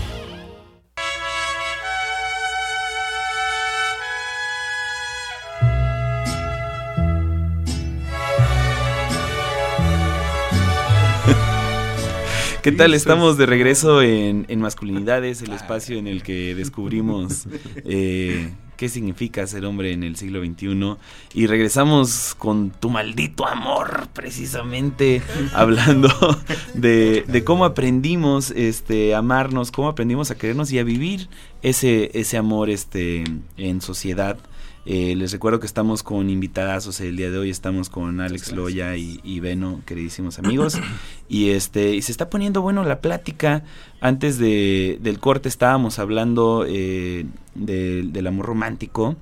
[12.67, 12.95] ¿Qué tal?
[12.95, 17.47] Estamos de regreso en, en Masculinidades, el espacio en el que descubrimos
[17.85, 20.97] eh, qué significa ser hombre en el siglo XXI.
[21.33, 25.23] Y regresamos con tu maldito amor, precisamente,
[25.55, 26.09] hablando
[26.75, 31.29] de, de cómo aprendimos este, a amarnos, cómo aprendimos a querernos y a vivir
[31.63, 33.23] ese, ese amor este,
[33.57, 34.39] en sociedad.
[34.89, 38.97] Eh, les recuerdo que estamos con invitadazos el día de hoy, estamos con Alex Loya
[38.97, 40.79] y, y Beno, queridísimos amigos,
[41.29, 43.65] y este y se está poniendo bueno la plática.
[44.01, 49.17] Antes de, del corte estábamos hablando eh, de- del amor romántico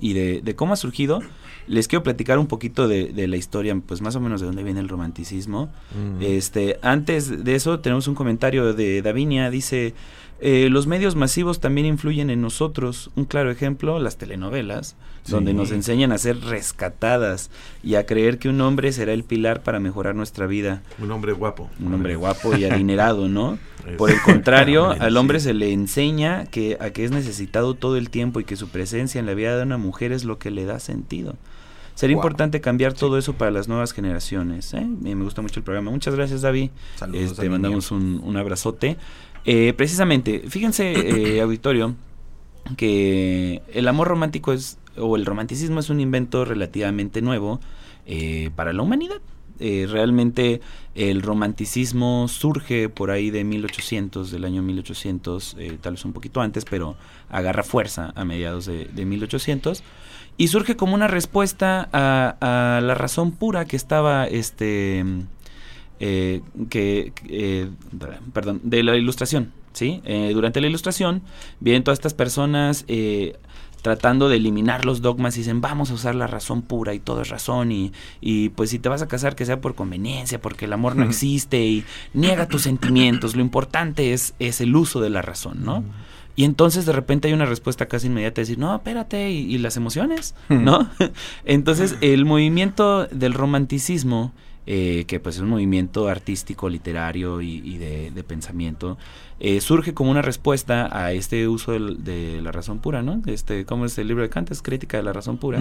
[0.00, 1.20] y de, de cómo ha surgido.
[1.66, 4.62] Les quiero platicar un poquito de, de la historia, pues más o menos de dónde
[4.62, 5.72] viene el romanticismo.
[5.96, 6.22] Mm.
[6.22, 9.94] Este, antes de eso tenemos un comentario de Davinia, dice,
[10.40, 13.10] eh, los medios masivos también influyen en nosotros.
[13.14, 17.50] Un claro ejemplo, las telenovelas, donde nos enseñan a ser rescatadas
[17.82, 20.82] y a creer que un hombre será el pilar para mejorar nuestra vida.
[20.98, 21.70] Un hombre guapo.
[21.80, 23.58] Un hombre guapo y adinerado, ¿no?
[23.96, 28.10] Por el contrario, al hombre se le enseña que a que es necesitado todo el
[28.10, 30.64] tiempo y que su presencia en la vida de una mujer es lo que le
[30.64, 31.36] da sentido.
[31.94, 34.74] Sería importante cambiar todo eso para las nuevas generaciones.
[34.74, 34.84] ¿eh?
[34.84, 35.92] Me gusta mucho el programa.
[35.92, 36.70] Muchas gracias, David.
[36.96, 38.96] Saludos Este, mandamos un, un abrazote.
[39.44, 40.92] Eh, precisamente, fíjense,
[41.36, 41.94] eh, auditorio,
[42.76, 47.60] que el amor romántico es, o el romanticismo es un invento relativamente nuevo
[48.06, 49.20] eh, para la humanidad.
[49.60, 50.60] Eh, realmente
[50.96, 56.40] el romanticismo surge por ahí de 1800, del año 1800, eh, tal vez un poquito
[56.40, 56.96] antes, pero
[57.30, 59.84] agarra fuerza a mediados de, de 1800
[60.36, 65.04] y surge como una respuesta a, a la razón pura que estaba este
[66.00, 67.68] eh, que, eh,
[68.32, 70.00] perdón, de la ilustración, ¿sí?
[70.04, 71.22] Eh, durante la ilustración
[71.60, 73.36] vienen todas estas personas eh,
[73.82, 77.20] tratando de eliminar los dogmas y dicen vamos a usar la razón pura y todo
[77.20, 80.64] es razón y, y pues si te vas a casar que sea por conveniencia porque
[80.64, 85.10] el amor no existe y niega tus sentimientos, lo importante es, es el uso de
[85.10, 85.84] la razón, ¿no?
[86.36, 89.58] Y entonces de repente hay una respuesta casi inmediata de decir, no, espérate, ¿y, y
[89.58, 90.34] las emociones?
[90.48, 90.90] ¿No?
[91.44, 94.32] entonces el movimiento del romanticismo,
[94.66, 98.96] eh, que pues es un movimiento artístico, literario y, y de, de pensamiento,
[99.40, 103.20] eh, surge como una respuesta a este uso de la razón pura, ¿no?
[103.26, 104.50] Este, ¿Cómo es el libro de Kant?
[104.52, 105.58] Es crítica de la razón pura.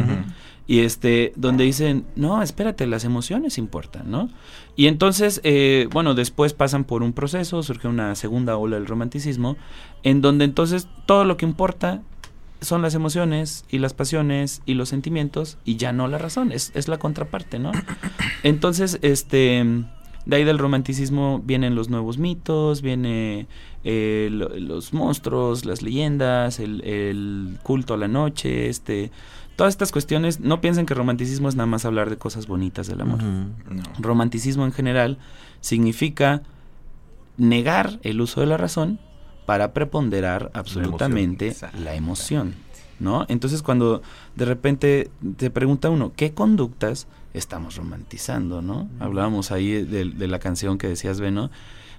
[0.67, 4.29] Y este, donde dicen, no, espérate, las emociones importan, ¿no?
[4.75, 9.57] Y entonces, eh, bueno, después pasan por un proceso, surge una segunda ola del romanticismo,
[10.03, 12.03] en donde entonces todo lo que importa
[12.63, 16.71] son las emociones y las pasiones y los sentimientos y ya no la razón, es,
[16.75, 17.71] es la contraparte, ¿no?
[18.43, 19.63] Entonces, este,
[20.25, 23.47] de ahí del romanticismo vienen los nuevos mitos, viene
[23.83, 29.11] eh, lo- los monstruos, las leyendas, el, el culto a la noche, este,
[29.55, 33.01] todas estas cuestiones, no piensen que romanticismo es nada más hablar de cosas bonitas del
[33.01, 33.21] amor.
[33.21, 33.83] No.
[33.99, 35.17] Romanticismo en general
[35.61, 36.41] significa
[37.37, 38.99] negar el uso de la razón
[39.45, 42.55] para preponderar absolutamente la emoción,
[42.99, 43.25] ¿no?
[43.29, 44.01] Entonces cuando
[44.35, 48.89] de repente te pregunta uno, ¿qué conductas estamos romantizando, no?
[48.99, 51.49] Hablábamos ahí de, de la canción que decías, Beno,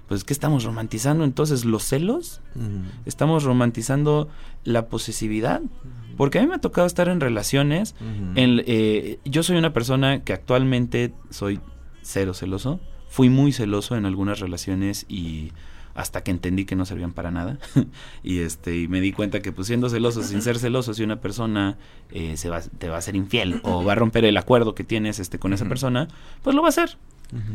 [0.07, 1.23] pues ¿qué estamos romantizando?
[1.23, 2.41] Entonces, ¿los celos?
[3.05, 4.29] ¿Estamos romantizando
[4.63, 5.61] la posesividad?
[6.15, 7.95] Porque a mí me ha tocado estar en relaciones
[8.35, 11.59] en, eh, yo soy una persona que actualmente soy
[12.03, 12.79] cero celoso,
[13.15, 15.53] Fui muy celoso en algunas relaciones y
[15.95, 17.57] hasta que entendí que no servían para nada.
[18.23, 21.21] Y este y me di cuenta que pues siendo celoso sin ser celoso si una
[21.21, 21.77] persona
[22.11, 24.83] eh, se va, te va a ser infiel o va a romper el acuerdo que
[24.83, 26.07] tienes este con esa persona
[26.43, 26.97] pues lo va a hacer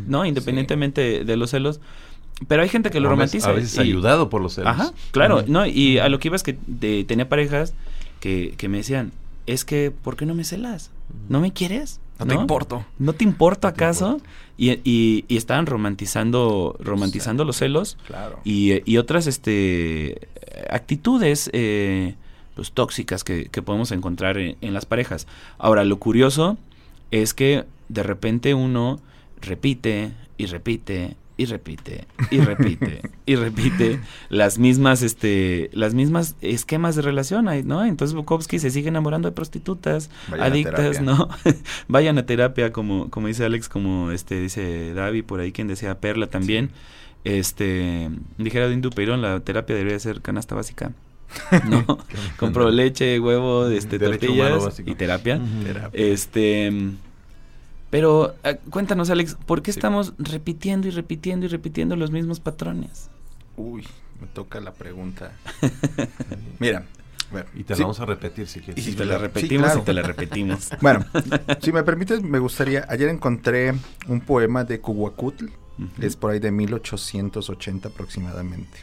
[0.07, 1.81] no independientemente de los celos.
[2.49, 4.71] Pero hay gente que lo romantiza A veces y- ayudado por los celos.
[4.71, 7.75] Ajá, claro, no, y a lo que iba es que de- tenía parejas
[8.21, 9.13] que, que me decían,
[9.47, 10.91] es que, ¿por qué no me celas?
[11.29, 12.01] ¿No me quieres?
[12.21, 12.85] No te importo.
[12.99, 14.21] ¿No te No te acaso?
[14.57, 18.41] Y, y, y estaban romantizando, romantizando los celos Claro.
[18.45, 20.29] y, y otras este
[20.69, 22.15] actitudes eh,
[22.55, 25.27] pues tóxicas que, que podemos encontrar en, en las parejas.
[25.59, 26.59] Ahora, lo curioso
[27.11, 29.01] es que de repente uno
[29.41, 36.97] repite y repite y repite y repite y repite las mismas este las mismas esquemas
[36.97, 37.83] de relación ahí, ¿no?
[37.83, 41.01] Entonces Bukowski se sigue enamorando de prostitutas, Vayan adictas.
[41.01, 41.31] ¿no?
[41.89, 45.99] Vayan a terapia como como dice Alex, como este dice Davi por ahí quien decía
[45.99, 46.73] Perla también.
[47.25, 50.93] Este, dijera Dindu Peirón, la terapia debería ser canasta básica.
[51.69, 51.99] ¿No?
[52.37, 54.95] Compro leche, huevo, este, Derecho tortillas y.
[54.95, 55.41] Terapia.
[55.95, 56.71] Este,
[57.91, 63.11] pero ah, cuéntanos, Alex, ¿por qué estamos repitiendo y repitiendo y repitiendo los mismos patrones?
[63.57, 63.87] Uy,
[64.21, 65.33] me toca la pregunta.
[66.59, 66.85] Mira,
[67.31, 68.85] bueno, Y te sí, la vamos a repetir si quieres.
[68.85, 69.81] Y Sí, te la repetimos claro.
[69.81, 70.69] y te la repetimos.
[70.81, 71.05] Bueno,
[71.61, 72.87] si me permites, me gustaría.
[72.89, 73.73] Ayer encontré
[74.09, 75.89] un poema de Cuhuacutl, Ujú.
[76.03, 78.79] es por ahí de 1880 aproximadamente.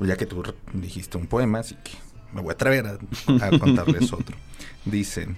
[0.00, 0.42] Ya que tú
[0.74, 1.92] dijiste un poema, así que
[2.34, 4.36] me voy a atrever a, a contarles otro.
[4.84, 5.28] Dice: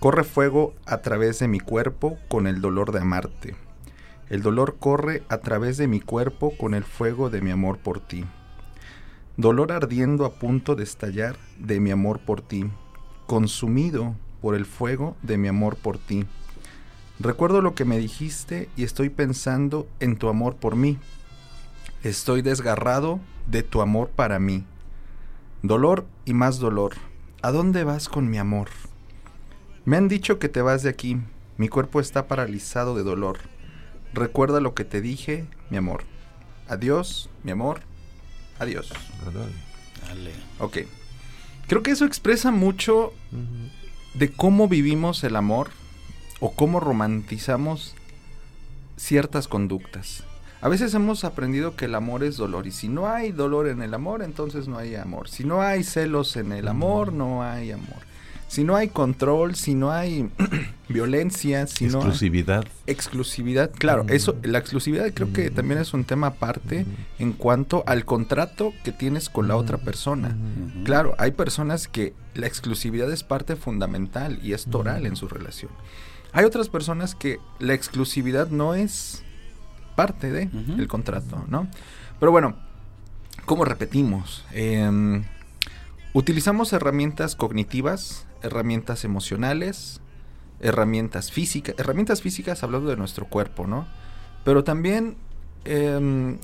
[0.00, 3.56] Corre fuego a través de mi cuerpo con el dolor de amarte.
[4.28, 8.00] El dolor corre a través de mi cuerpo con el fuego de mi amor por
[8.00, 8.26] ti.
[9.38, 12.70] Dolor ardiendo a punto de estallar de mi amor por ti,
[13.26, 16.26] consumido por el fuego de mi amor por ti.
[17.18, 20.98] Recuerdo lo que me dijiste y estoy pensando en tu amor por mí.
[22.02, 24.64] Estoy desgarrado de tu amor para mí.
[25.62, 26.92] Dolor y más dolor.
[27.40, 28.68] ¿A dónde vas con mi amor?
[29.86, 31.16] Me han dicho que te vas de aquí.
[31.58, 33.38] Mi cuerpo está paralizado de dolor.
[34.12, 36.02] Recuerda lo que te dije, mi amor.
[36.68, 37.82] Adiós, mi amor.
[38.58, 38.92] Adiós.
[40.08, 40.32] Dale.
[40.58, 40.78] Ok.
[41.68, 43.12] Creo que eso expresa mucho
[44.14, 45.70] de cómo vivimos el amor
[46.40, 47.94] o cómo romantizamos
[48.96, 50.24] ciertas conductas.
[50.60, 53.82] A veces hemos aprendido que el amor es dolor y si no hay dolor en
[53.82, 55.28] el amor, entonces no hay amor.
[55.28, 58.15] Si no hay celos en el amor, no hay amor.
[58.48, 60.30] Si no hay control, si no hay
[60.88, 62.64] violencia, si no hay Exclusividad.
[62.86, 64.10] exclusividad, claro, Mm.
[64.10, 66.86] eso, la exclusividad creo que también es un tema aparte
[67.18, 70.36] en cuanto al contrato que tienes con la otra persona.
[70.84, 75.72] Claro, hay personas que la exclusividad es parte fundamental y es toral en su relación.
[76.32, 79.22] Hay otras personas que la exclusividad no es
[79.96, 80.78] parte de Ujú.
[80.80, 81.66] el contrato, ¿no?
[82.20, 82.54] Pero bueno,
[83.44, 84.44] ¿cómo repetimos?
[84.52, 85.24] Em,
[86.16, 90.00] utilizamos herramientas cognitivas, herramientas emocionales,
[90.60, 93.86] herramientas físicas, herramientas físicas hablando de nuestro cuerpo, ¿no?
[94.42, 95.18] Pero también
[95.66, 96.38] em,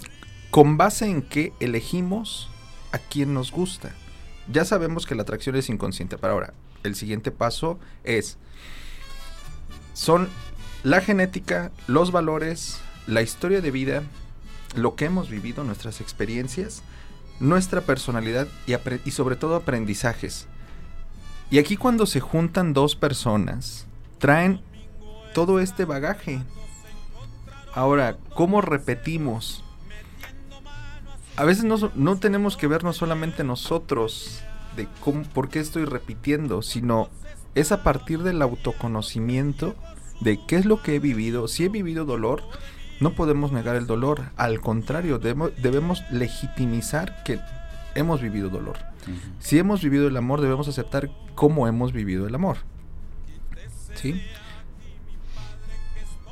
[0.50, 2.50] con base en que elegimos
[2.92, 3.94] a quien nos gusta.
[4.52, 6.52] Ya sabemos que la atracción es inconsciente, pero ahora
[6.82, 8.36] el siguiente paso es
[9.94, 10.28] son
[10.82, 14.02] la genética, los valores, la historia de vida,
[14.74, 16.82] lo que hemos vivido, nuestras experiencias,
[17.42, 20.46] nuestra personalidad y, sobre todo aprendizajes.
[21.50, 23.86] Y aquí cuando se juntan dos personas,
[24.18, 24.60] traen
[25.34, 26.40] todo este bagaje.
[27.74, 29.64] Ahora, ¿cómo repetimos?
[31.36, 34.42] A veces no, no tenemos que vernos solamente nosotros
[34.76, 37.08] de cómo, por qué estoy repitiendo, sino
[37.54, 39.74] es a partir del autoconocimiento
[40.20, 41.48] de qué es lo que he vivido.
[41.48, 42.42] Si he vivido dolor,
[43.02, 44.30] no podemos negar el dolor.
[44.36, 47.40] Al contrario, debemos, debemos legitimizar que
[47.94, 48.78] hemos vivido dolor.
[49.40, 52.58] Si hemos vivido el amor, debemos aceptar cómo hemos vivido el amor.
[53.94, 54.22] ¿Sí?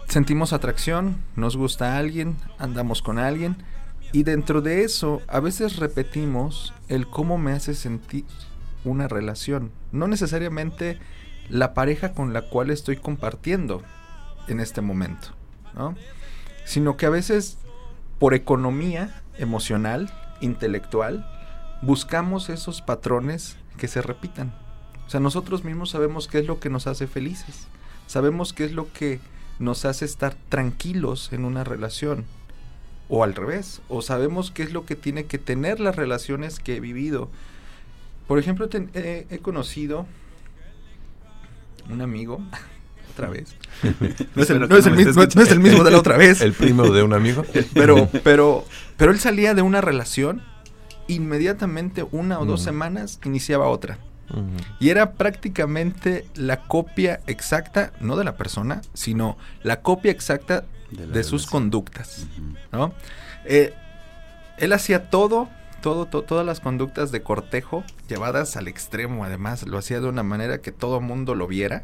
[0.06, 3.56] Sentimos atracción, nos gusta alguien, andamos con alguien.
[4.12, 8.24] Y dentro de eso, a veces repetimos el cómo me hace sentir
[8.84, 9.72] una relación.
[9.92, 10.98] No necesariamente
[11.48, 13.82] la pareja con la cual estoy compartiendo
[14.48, 15.28] en este momento,
[15.74, 15.96] ¿no?
[16.70, 17.58] Sino que a veces,
[18.20, 20.08] por economía emocional,
[20.40, 21.28] intelectual,
[21.82, 24.54] buscamos esos patrones que se repitan.
[25.04, 27.66] O sea, nosotros mismos sabemos qué es lo que nos hace felices.
[28.06, 29.18] Sabemos qué es lo que
[29.58, 32.24] nos hace estar tranquilos en una relación.
[33.08, 33.82] O al revés.
[33.88, 37.30] O sabemos qué es lo que tiene que tener las relaciones que he vivido.
[38.28, 40.06] Por ejemplo, eh, he conocido
[41.90, 42.40] un amigo
[43.10, 43.54] otra vez.
[44.34, 46.40] No es el, no es el mismo, no es el mismo de la otra vez.
[46.42, 47.44] El primo de un amigo.
[47.74, 48.64] Pero, pero,
[48.96, 50.42] pero él salía de una relación,
[51.08, 52.64] inmediatamente una o dos Mm.
[52.64, 53.98] semanas iniciaba otra.
[54.30, 54.42] Ujú.
[54.78, 61.22] Y era prácticamente la copia exacta, no de la persona, sino la copia exacta De
[61.24, 62.26] sus conductas.
[62.72, 62.92] ¿no?
[63.44, 63.72] Eh,
[64.58, 65.48] él hacía todo,
[65.82, 70.22] todo, to- todas las conductas de cortejo llevadas al extremo, además, lo hacía de una
[70.22, 71.82] manera que todo mundo lo viera.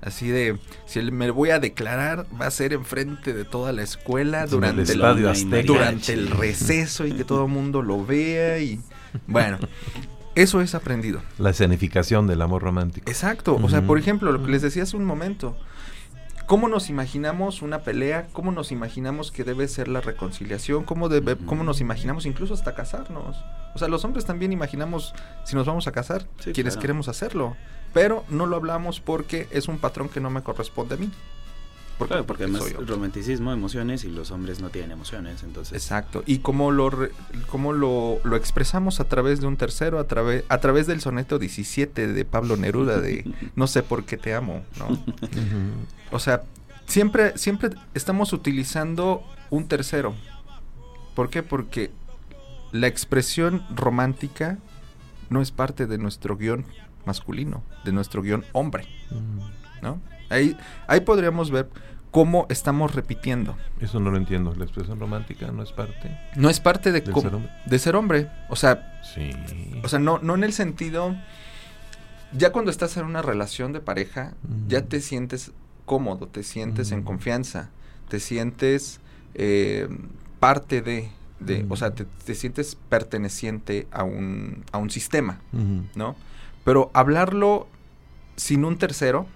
[0.00, 4.46] Así de, si me voy a declarar, va a ser enfrente de toda la escuela
[4.46, 5.32] durante el, estadio
[5.64, 8.80] durante el receso y que todo el mundo lo vea y
[9.26, 9.58] bueno,
[10.36, 11.20] eso es aprendido.
[11.38, 13.10] La escenificación del amor romántico.
[13.10, 15.56] Exacto, o sea, por ejemplo, lo que les decía hace un momento,
[16.48, 18.26] ¿cómo nos imaginamos una pelea?
[18.32, 20.82] ¿Cómo nos imaginamos que debe ser la reconciliación?
[20.82, 23.36] ¿Cómo, debe, cómo nos imaginamos incluso hasta casarnos?
[23.74, 26.80] O sea, los hombres también imaginamos si nos vamos a casar, Sí, quienes claro.
[26.80, 27.54] queremos hacerlo,
[27.92, 31.10] pero no lo hablamos porque es un patrón que no me corresponde a mí.
[31.98, 32.86] Porque, Claro, porque además soy hombre.
[32.94, 36.22] romanticismo, emociones y los hombres no tienen emociones, entonces Exacto.
[36.26, 37.10] Y cómo lo, re-
[37.50, 41.38] cómo lo, lo expresamos a través de un tercero, a, través a través del soneto
[41.40, 43.24] 17 de Pablo Neruda de
[43.56, 44.96] No sé por qué te amo, ¿no?
[46.12, 46.44] O sea,
[46.86, 50.14] siempre, siempre estamos utilizando un tercero.
[51.16, 51.42] ¿Por qué?
[51.42, 51.90] Porque
[52.70, 54.58] la expresión romántica
[55.30, 56.64] no es parte de nuestro guion
[57.06, 59.48] masculino, de nuestro guion hombre, Ujú.
[59.82, 60.00] ¿no?
[60.30, 60.56] Ahí,
[60.86, 61.68] ahí podríamos ver
[62.10, 63.56] cómo estamos repitiendo.
[63.80, 64.54] Eso no lo entiendo.
[64.54, 67.50] La expresión romántica no es parte No es parte de, ser hombre.
[67.66, 68.28] de ser hombre.
[68.48, 69.30] O sea, Sí.
[69.82, 71.14] o sea no, no en el sentido...
[72.32, 74.34] Ya cuando estás en una relación de pareja,
[74.68, 74.88] ya Ujú.
[74.88, 75.52] te sientes
[75.86, 77.06] cómodo, te sientes en Ujú.
[77.08, 77.70] confianza,
[78.10, 79.00] te sientes
[79.34, 79.88] eh,
[80.38, 81.08] parte de,
[81.40, 81.96] de o sea, Ujú.
[81.96, 85.40] te, te sientes perteneciente a un, a un sistema.
[85.94, 86.16] ¿no?
[86.64, 87.66] Pero hablarlo
[88.36, 89.26] sin un tercero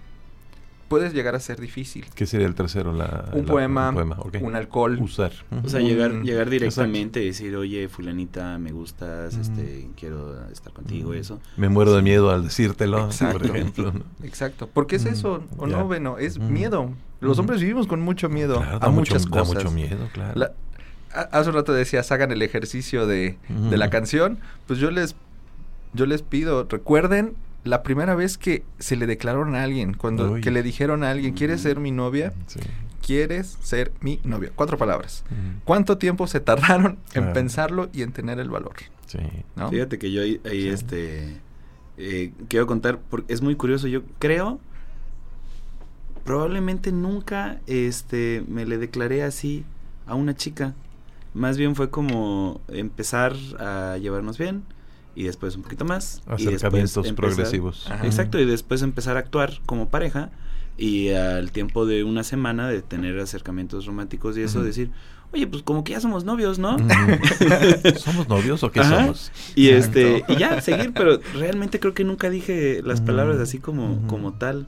[0.92, 2.04] puede llegar a ser difícil.
[2.14, 2.92] ¿Qué sería el tercero?
[2.92, 4.36] La, Un la- poema, un, poema, ok.
[4.42, 5.32] un alcohol, Usar.
[5.64, 6.50] O sea, Un- llegar, llegar exacto.
[6.50, 11.40] directamente y decir, oye, fulanita, me gustas, este, quiero estar contigo, eso.
[11.56, 13.38] Me muero de miedo al decírtelo, Exacto.
[13.38, 13.92] por ejemplo.
[13.92, 14.02] ¿no?
[14.26, 15.76] Exacto, porque es Mm, eso, ¿o ya.
[15.78, 16.18] no, Bueno?
[16.18, 16.52] Es Mm.
[16.52, 16.90] miedo.
[17.20, 19.54] Los hombres vivimos con mucho miedo Claro, a da mucho- muchas da cosas.
[19.54, 20.32] mucho miedo, claro.
[20.38, 20.52] La-
[21.30, 23.36] hace un rato decías, hagan el ejercicio de,
[23.70, 24.38] de la canción.
[24.66, 25.14] Pues yo les,
[25.92, 27.34] yo les pido, recuerden
[27.64, 30.40] la primera vez que se le declararon a alguien, cuando Uy.
[30.40, 31.68] que le dijeron a alguien, ¿quieres Ujú.
[31.68, 32.32] ser mi novia?
[32.46, 32.60] Sí.
[33.04, 34.50] ¿Quieres ser mi novia?
[34.54, 35.24] Cuatro palabras.
[35.64, 38.74] ¿Cuánto tiempo se tardaron en pensarlo y en tener el valor?
[39.06, 39.18] Sí.
[39.56, 39.70] ¿no?
[39.70, 40.68] Fíjate que yo ahí, ahí, Sí.
[40.68, 41.36] este,
[41.98, 44.60] eh, quiero contar, porque es muy curioso, yo creo,
[46.24, 49.64] probablemente nunca, este, me le declaré así
[50.06, 50.74] a una chica.
[51.34, 54.62] Más bien fue como empezar a llevarnos bien
[55.14, 56.22] y después un poquito más.
[56.38, 57.90] y Acercamientos empezar- progresivos.
[57.90, 58.06] Ajá.
[58.06, 60.30] Exacto, y después empezar a actuar como pareja
[60.78, 64.90] y al tiempo de una semana de tener acercamientos románticos y eso decir,
[65.32, 66.76] oye, pues como que ya somos novios, ¿no?
[67.98, 68.96] ¿Somos novios o qué Ajá.
[69.02, 69.32] somos?
[69.54, 69.98] Y Exacto.
[70.00, 74.32] este, y ya, seguir, pero realmente creo que nunca dije las palabras así como, como
[74.34, 74.66] tal.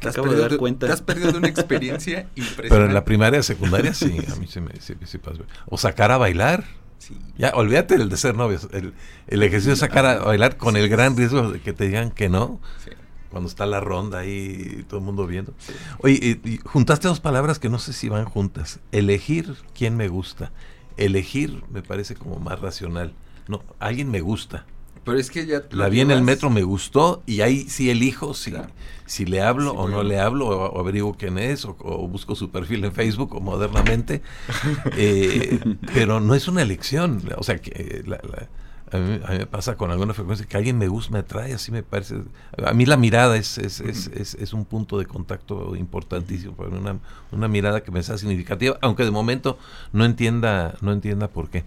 [0.00, 0.86] Te acabo de dar cuenta.
[0.88, 2.68] Te has perdido de una experiencia impresionante.
[2.70, 5.42] Pero en la primaria, secundaria, sí, a mí sí me sí, sí pasó.
[5.66, 6.64] O sacar a bailar.
[7.02, 7.18] Sí.
[7.36, 8.68] Ya, olvídate del de ser novios.
[8.70, 8.94] El,
[9.26, 12.28] el ejercicio de sacar a bailar con el gran riesgo de que te digan que
[12.28, 12.60] no.
[12.84, 12.90] Sí.
[13.28, 15.52] Cuando está la ronda ahí y todo el mundo viendo.
[15.98, 18.78] Oye, y, y juntaste dos palabras que no sé si van juntas.
[18.92, 20.52] Elegir quién me gusta.
[20.96, 23.14] Elegir me parece como más racional.
[23.48, 24.64] No, alguien me gusta.
[25.04, 25.62] Pero es que ya...
[25.70, 28.68] La vi en el metro, me gustó y ahí sí elijo si, Claro.
[29.06, 32.06] si le hablo Sí, o no le hablo o, o averiguo quién es o, o
[32.06, 34.22] busco su perfil en Facebook o modernamente.
[34.96, 35.58] Eh,
[35.94, 37.22] pero no es una elección.
[37.36, 38.48] O sea, que eh, la- la-
[38.92, 41.54] a, mí, a mí me pasa con alguna frecuencia que alguien me gusta, me atrae,
[41.54, 42.16] así me parece.
[42.62, 46.68] A mí la mirada es, es, es, es, es un punto de contacto importantísimo, para
[46.68, 46.98] mí una,
[47.30, 49.56] una mirada que me sea significativa, aunque de momento
[49.94, 51.64] no entienda, no entienda por qué.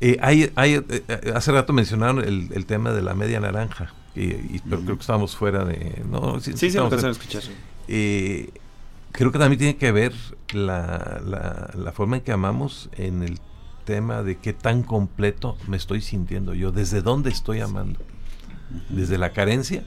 [0.00, 3.92] Eh, hay, hay, eh, eh, hace rato mencionaron el, el tema de la media naranja,
[4.14, 4.84] y, y- pero Ujú.
[4.84, 6.02] creo que estábamos fuera de...
[6.08, 7.42] No, sí, Sí, sí, lo a escuchar.
[7.88, 8.50] eh,
[9.12, 10.12] creo que también tiene que ver
[10.52, 13.40] la, la, la forma en que amamos en el
[13.84, 17.98] tema de qué tan completo me estoy sintiendo yo, desde dónde estoy amando,
[18.90, 19.82] desde la carencia,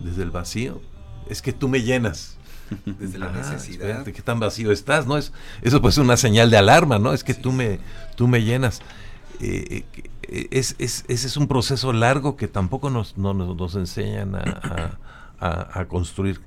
[0.00, 0.80] desde el vacío,
[1.28, 2.38] es que tú me llenas.
[2.98, 3.88] Desde la Ah, necesidad.
[3.88, 5.18] espérate, qué tan vacío estás, ¿no?
[5.18, 7.12] Es, eso puede ser una señal de alarma, ¿no?
[7.12, 7.78] Es que tú me,
[8.16, 8.80] tú me llenas.
[9.40, 9.84] Eh,
[10.22, 14.34] eh, es, es- ese es un proceso largo que tampoco nos, no nos, nos enseñan
[14.34, 14.98] a, a-
[15.46, 16.40] a- a construir.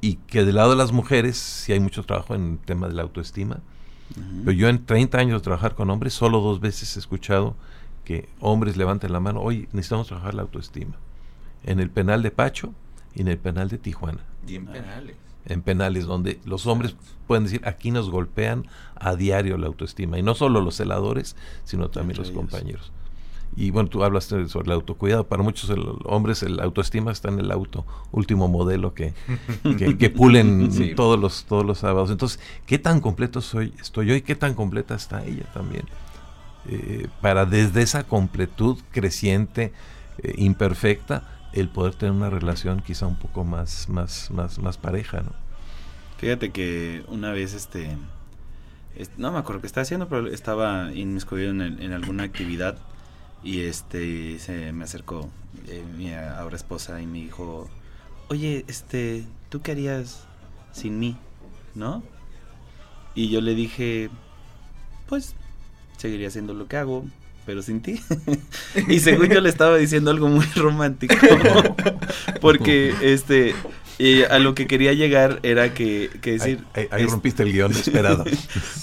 [0.00, 2.94] Y que del lado de las mujeres sí hay mucho trabajo en el tema de
[2.94, 3.58] la autoestima.
[4.44, 7.54] Pero yo en 30 años de trabajar con hombres, solo dos veces he escuchado
[8.04, 10.96] que hombres levanten la mano, oye, necesitamos trabajar la autoestima.
[11.64, 12.74] En el penal de Pacho
[13.14, 14.20] y en el penal de Tijuana.
[14.48, 15.16] Y en penales.
[15.46, 18.66] En penales, donde los hombres pueden decir, aquí nos golpean
[18.96, 22.38] a diario la autoestima, y no solo los celadores, sino también Entre los ellos.
[22.50, 22.92] compañeros.
[23.56, 27.40] Y bueno, tú hablas sobre el autocuidado, para muchos el- hombres el autoestima está en
[27.40, 29.12] el auto, último modelo que,
[29.78, 30.94] que, que pulen Sí.
[30.94, 32.10] todos, los, todos los sábados.
[32.10, 35.84] Entonces, ¿qué tan completo soy, estoy yo y qué tan completa está ella también?
[36.68, 39.72] Eh, para desde esa completud creciente,
[40.18, 45.22] eh, imperfecta, el poder tener una relación quizá un poco más, más, más, más pareja,
[45.22, 45.32] ¿no?
[46.18, 47.96] Fíjate que una vez, este,
[48.96, 52.78] es- no me acuerdo qué estaba haciendo, pero estaba inmiscuido en, en alguna actividad
[53.42, 55.28] y este, se me acercó
[55.66, 57.68] eh, mi ahora esposa y me dijo,
[58.28, 60.26] oye, este, ¿tú qué harías
[60.72, 61.16] sin mí?
[61.74, 62.02] ¿No?
[63.14, 64.10] Y yo le dije,
[65.08, 65.34] pues,
[65.96, 67.04] seguiría haciendo lo que hago,
[67.46, 68.00] pero sin ti.
[68.88, 71.14] y según yo le estaba diciendo algo muy romántico.
[72.40, 73.54] Porque, este,
[73.98, 76.64] y a lo que quería llegar era que, que decir...
[76.74, 78.24] ahí, ahí- ahí es- rompiste el guion esperado.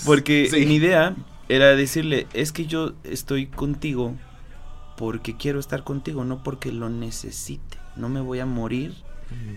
[0.06, 0.66] porque Sí.
[0.66, 1.16] mi idea
[1.50, 4.16] era decirle, es que yo estoy contigo
[4.98, 7.78] porque quiero estar contigo, no porque lo necesite.
[7.96, 8.94] No me voy a morir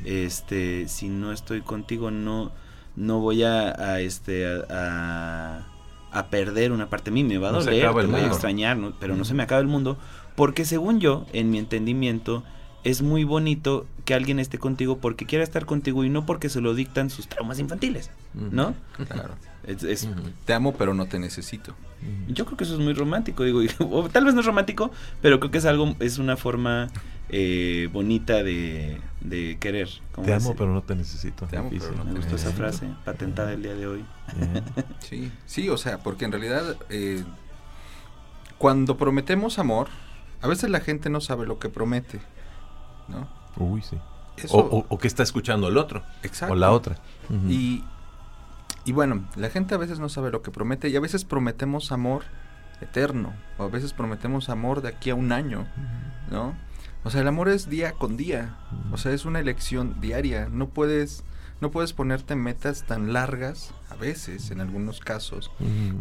[0.05, 2.51] este si no estoy contigo no
[2.97, 5.67] no voy a, a, este a, a-
[6.13, 7.25] a perder una parte de mí.
[7.25, 8.93] Me va a No doler el voy a extrañar ¿no?
[8.99, 9.97] pero no se me acaba el mundo
[10.35, 12.43] porque según yo en mi entendimiento
[12.85, 16.61] es muy bonito que alguien esté contigo porque quiera estar contigo y no porque se
[16.61, 18.75] lo dictan sus traumas infantiles ¿no?
[19.09, 19.35] Claro.
[19.67, 20.31] Es- es, Ujú.
[20.47, 21.75] Te amo, pero no te necesito.
[22.29, 23.61] yo creo que eso es muy romántico, digo,
[23.91, 26.89] o tal vez no es romántico, pero creo que es algo, es una forma
[27.29, 29.91] eh, bonita de, de querer.
[30.25, 31.45] Te amo, pero no te necesito.
[31.47, 32.57] Te amo, pero no Me te gustó esa necesito.
[32.57, 34.05] frase, patentada el día de hoy.
[35.01, 37.23] Sí, sí, o sea, porque en realidad eh,
[38.59, 39.89] cuando prometemos amor,
[40.43, 42.21] a veces la gente no sabe lo que promete,
[43.11, 43.29] ¿no?
[43.57, 43.99] Uy, sí.
[44.37, 46.03] Eso, O, o- o que está escuchando el otro.
[46.23, 46.55] exacto.
[46.55, 46.97] O la otra.
[47.49, 47.85] Y,
[48.85, 51.93] y bueno, la gente a veces no sabe lo que promete y a veces prometemos
[51.93, 52.23] amor
[52.81, 55.67] eterno, o a veces prometemos amor de aquí a un año,
[56.31, 56.55] ¿no?
[57.05, 58.57] O sea, el amor es día con día,
[58.93, 61.25] o sea, es una elección diaria, no puedes,
[61.61, 65.51] no puedes ponerte metas tan largas, a veces, en algunos casos,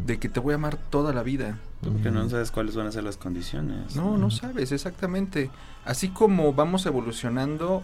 [0.06, 1.60] de que te voy a amar toda la vida.
[1.82, 3.96] Porque no sabes cuáles van a ser las condiciones.
[3.96, 5.50] No, no sabes, exactamente.
[5.86, 7.84] Así como vamos evolucionando,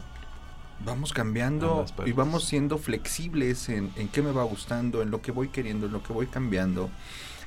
[0.86, 5.32] vamos cambiando y vamos siendo flexibles en, en qué me va gustando, en lo que
[5.32, 6.90] voy queriendo, en lo que voy cambiando.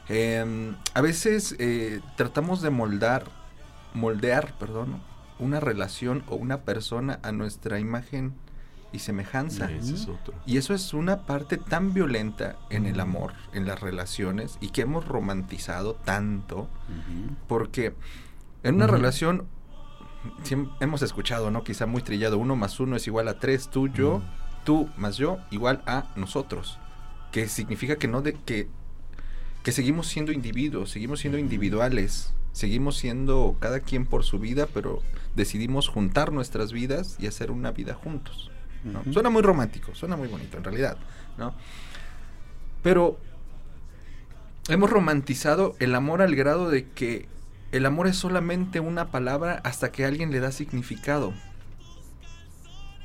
[0.08, 3.24] Em, a veces eh, tratamos de moldar,
[3.92, 5.00] moldear, perdón,
[5.38, 8.34] una relación o una persona a nuestra imagen
[8.92, 9.70] y semejanza.
[9.70, 10.08] Es.
[10.46, 14.82] Y eso es una parte tan violenta en el amor, en las relaciones, y que
[14.82, 16.68] hemos romantizado tanto,
[17.46, 17.94] porque
[18.62, 19.46] en una relación
[20.80, 21.64] hemos escuchado, ¿no?
[21.64, 24.22] Quizá muy trillado, uno más uno es igual a tres, tú, yo,
[24.64, 26.78] tú más yo, igual a nosotros.
[27.32, 28.68] Que significa que no de que,
[29.62, 35.02] que seguimos siendo individuos, seguimos siendo individuales, seguimos siendo cada quien por su vida, pero
[35.36, 38.50] decidimos juntar nuestras vidas y hacer una vida juntos.
[39.12, 40.96] Suena muy romántico, suena muy bonito en realidad,
[41.36, 41.54] ¿no?
[42.82, 43.18] Pero
[44.68, 47.28] hemos romantizado el amor al grado de que
[47.72, 51.34] el amor es solamente una palabra hasta que alguien le da significado.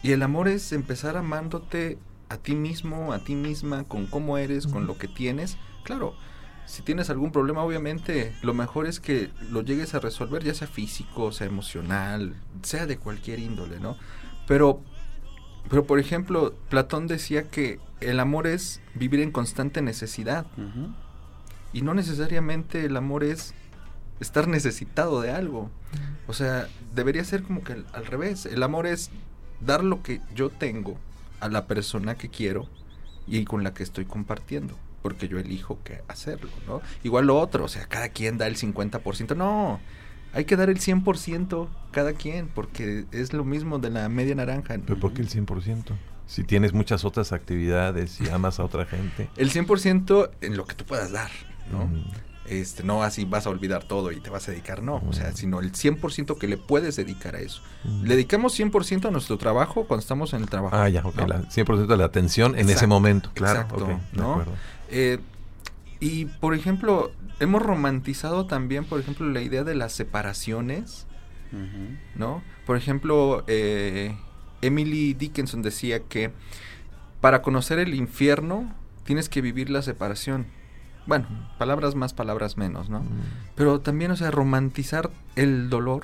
[0.04, 1.98] Y el amor es empezar amándote
[2.30, 5.58] a ti mismo, a ti misma, con cómo eres, con lo que tienes.
[5.84, 6.14] Claro,
[6.66, 10.68] si tienes algún problema, obviamente lo mejor es que lo llegues a resolver, ya sea
[10.68, 13.98] físico, sea emocional, sea de cualquier índole, ¿no?
[14.48, 14.82] Pero,
[15.74, 20.46] pero por ejemplo, Platón decía que el amor es vivir en constante necesidad.
[21.74, 23.56] Y no necesariamente el amor es
[24.20, 25.72] estar necesitado de algo.
[26.28, 28.46] O sea, debería ser como que al, al revés.
[28.46, 29.10] El amor es
[29.62, 30.96] dar lo que yo tengo
[31.40, 32.68] a la persona que quiero
[33.26, 34.78] y con la que estoy compartiendo.
[35.02, 36.84] Porque yo elijo que hacerlo, ¿no?
[37.04, 39.36] Igual lo otro, o sea, cada quien da el 50%.
[39.36, 39.80] No,
[40.34, 44.76] hay que dar el 100% cada quien, porque es lo mismo de la media naranja.
[44.86, 45.94] ¿Pero por qué el 100%?
[46.26, 49.30] Si tienes muchas otras actividades y amas a otra gente.
[49.38, 51.30] El 100% en lo que tú puedas dar,
[51.72, 51.84] ¿no?
[51.84, 52.02] Ujú.
[52.46, 55.32] Este, no así vas a olvidar todo y te vas a dedicar, no, o sea,
[55.32, 57.62] sino el 100% que le puedes dedicar a eso.
[57.86, 58.04] Ujú.
[58.04, 60.76] Le dedicamos 100% a nuestro trabajo cuando estamos en el trabajo.
[60.76, 61.16] Ah, ya, ok.
[61.16, 61.28] ¿no?
[61.28, 63.30] la 100% de la atención en ese momento.
[63.34, 64.32] Claro, exacto, ok, de ¿no?
[64.32, 64.52] acuerdo.
[64.90, 65.20] Eh,
[66.06, 71.08] y, por ejemplo, hemos romantizado también, por ejemplo, la idea de las separaciones.
[72.16, 72.42] ¿no?
[72.66, 74.16] Por ejemplo, eh,
[74.64, 76.32] Emily Dickinson decía que
[77.22, 78.74] para conocer el infierno
[79.04, 80.48] tienes que vivir la separación.
[81.06, 81.28] Bueno,
[81.60, 83.04] palabras más, palabras menos, ¿no?
[83.56, 86.04] Pero también, o sea, romantizar el dolor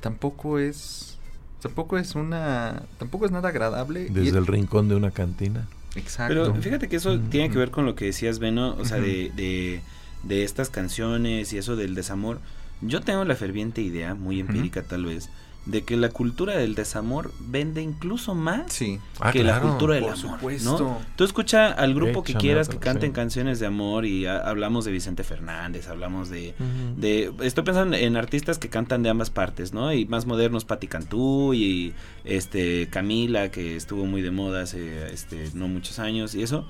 [0.00, 1.16] tampoco es
[1.62, 4.06] Tampoco es una, tampoco es nada agradable.
[4.06, 5.68] y- Desde el rincón de una cantina.
[5.96, 6.34] Exacto.
[6.34, 7.58] Pero fíjate que eso Mm, tiene que mm.
[7.58, 9.80] ver con lo que decías, Beno, o sea, de,
[10.22, 12.40] de estas canciones y eso del desamor.
[12.80, 15.28] Yo tengo la ferviente idea, muy empírica tal vez,
[15.66, 18.98] de que la cultura del desamor vende incluso más sí.
[19.20, 20.32] Ah, que la cultura del Por amor.
[20.32, 20.78] supuesto.
[20.78, 20.98] ¿no?
[21.16, 23.14] Tú escucha al grupo que quieras que canten sí.
[23.14, 26.54] canciones de amor y ha- hablamos de Vicente Fernández, hablamos de,
[26.96, 29.92] de estoy pensando en artistas que cantan de ambas partes, ¿no?
[29.92, 31.92] Y más modernos Patti Cantú y
[32.24, 36.66] este Camila que estuvo muy de moda hace este no muchos años y eso.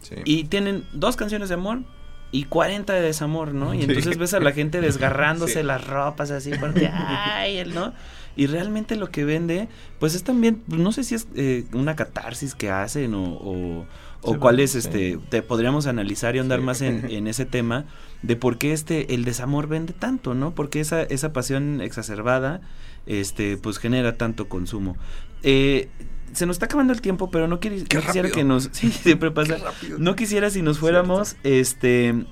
[0.00, 0.14] Sí.
[0.24, 1.80] Y tienen dos canciones de amor
[2.30, 3.74] y 40 de desamor, ¿no?
[3.74, 3.84] Y Sí.
[3.84, 5.62] entonces ves a la gente desgarrándose Sí.
[5.66, 7.92] las ropas así porque ay, él, ¿no?
[8.38, 9.68] Y realmente lo que vende,
[9.98, 13.86] pues es también, no sé si es eh, una catarsis que hacen o, o,
[14.22, 14.78] o Sí, cuál es, sí.
[14.78, 16.64] este, te podríamos analizar y andar Sí.
[16.64, 17.86] más en, en ese tema
[18.22, 20.54] de por qué este, el desamor vende tanto, ¿no?
[20.54, 22.60] Porque esa, esa pasión exacerbada,
[23.06, 24.96] este, pues genera tanto consumo.
[25.42, 25.88] Eh,
[26.32, 29.56] se nos está acabando el tiempo, pero no, quisiera que nos, sí, siempre pasa.
[29.98, 32.24] No quisiera si nos fuéramos, este,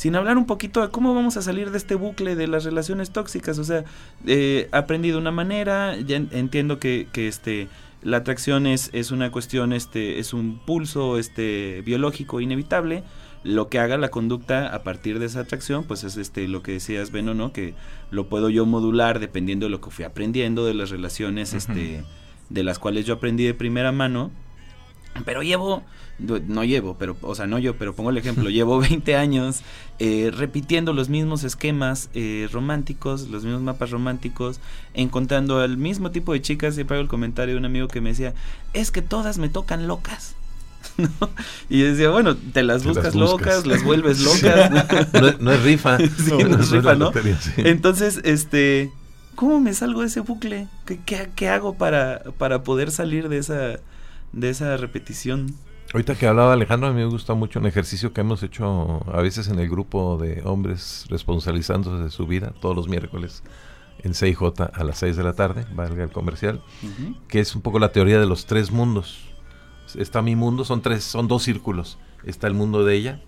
[0.00, 3.10] sin hablar un poquito de cómo vamos a salir de este bucle de las relaciones
[3.10, 3.58] tóxicas.
[3.58, 3.84] O sea,
[4.26, 7.68] eh, aprendí de una manera, ya en- entiendo que, que este,
[8.02, 13.02] la atracción es, es una cuestión, este, es un pulso, este, biológico inevitable.
[13.44, 16.72] Lo que haga la conducta a partir de esa atracción, pues es este, lo que
[16.72, 17.52] decías, Beno, ¿no?
[17.52, 17.74] Que
[18.10, 22.04] lo puedo yo modular dependiendo de lo que fui aprendiendo, de las relaciones, este,
[22.48, 24.30] de las cuales yo aprendí de primera mano.
[25.26, 25.82] Pero llevo,
[26.46, 29.62] no llevo, pero, o sea, no yo, pero pongo el ejemplo, llevo 20 años
[29.98, 34.60] eh, repitiendo los mismos esquemas eh, románticos, los mismos mapas románticos,
[34.94, 38.10] encontrando al mismo tipo de chicas, siempre hago el comentario de un amigo que me
[38.10, 38.34] decía,
[38.72, 40.34] es que todas me tocan locas.
[40.96, 41.10] ¿no?
[41.68, 43.30] Y yo decía, bueno, te las Te las buscas, buscas.
[43.40, 45.12] locas, las vuelves locas.
[45.12, 45.98] No, es- no es rifa.
[45.98, 47.06] Sí, no es rifa, ¿no?
[47.06, 47.52] lotería, sí.
[47.58, 48.90] Entonces, este,
[49.34, 50.68] ¿cómo me salgo de ese bucle?
[50.86, 53.78] ¿Qué, qué, qué hago para, para poder salir de esa,
[54.32, 55.54] de esa repetición?
[55.92, 59.20] Ahorita que hablaba Alejandro, a mí me gusta mucho un ejercicio que hemos hecho a
[59.22, 63.42] veces en el grupo de hombres responsabilizándose de su vida, todos los miércoles
[64.02, 66.62] en 6J a las 6 de la tarde, valga el comercial,
[67.28, 69.18] que es un poco la teoría de los tres mundos.
[69.96, 71.98] Está mi mundo, son tres, son dos círculos.
[72.24, 73.20] Está el mundo de ella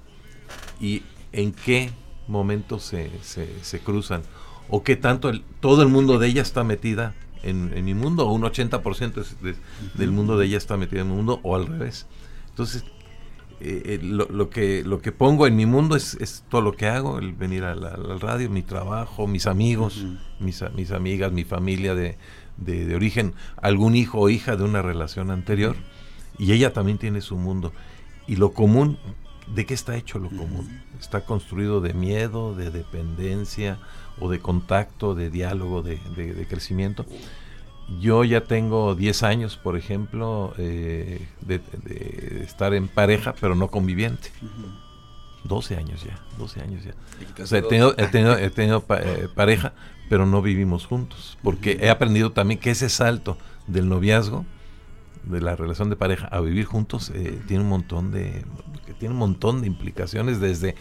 [0.80, 1.02] y
[1.32, 1.90] en qué
[2.28, 4.22] momento se, se, se cruzan
[4.68, 8.28] o qué tanto el- todo el mundo de ella está metida en, en mi mundo
[8.28, 9.56] o un 80% es de-
[9.94, 12.06] del mundo de ella está metido en mi mundo o al revés.
[12.52, 12.84] Entonces,
[13.60, 16.72] eh, eh, lo, lo que, lo que pongo en mi mundo es, es todo lo
[16.72, 20.16] que hago, el venir a la, a la radio, mi trabajo, mis amigos, Ujú.
[20.40, 22.16] mis, a- mis amigas, mi familia de,
[22.56, 25.76] de- de origen, algún hijo o hija de una relación anterior,
[26.38, 27.72] y ella también tiene su mundo.
[28.26, 28.98] Y lo común,
[29.54, 30.80] ¿de qué está hecho lo común?
[31.00, 33.78] Está construido de miedo, de dependencia,
[34.20, 37.06] o de contacto, de diálogo, de, de- de crecimiento.
[38.00, 43.68] Yo ya tengo 10 años, por ejemplo, eh, de, de estar en pareja, pero no
[43.68, 44.30] conviviente.
[45.44, 46.94] 12 años ya, 12 años ya.
[47.42, 49.72] O sea, he tenido, he tenido, he tenido pa- eh, pareja,
[50.08, 51.36] pero no vivimos juntos.
[51.42, 53.36] Porque he aprendido también que ese salto
[53.66, 54.44] del noviazgo,
[55.24, 58.44] de la relación de pareja a vivir juntos, eh, tiene un montón de
[58.86, 60.74] que tiene un montón de implicaciones desde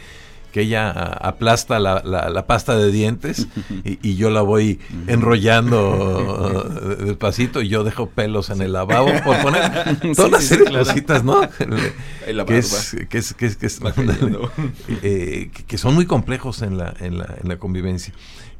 [0.52, 3.47] que ella aplasta la, la- la pasta de dientes
[3.86, 6.68] y, y yo la voy enrollando
[6.99, 10.72] eh, despacito y yo dejo pelos en el lavabo por poner toda una serie de
[10.86, 11.41] cositas, ¿no?
[12.45, 14.52] Que, es, que es que es que es- Va cayendo.
[15.02, 18.14] eh, que, que son muy complejos en la, en la, en la convivencia.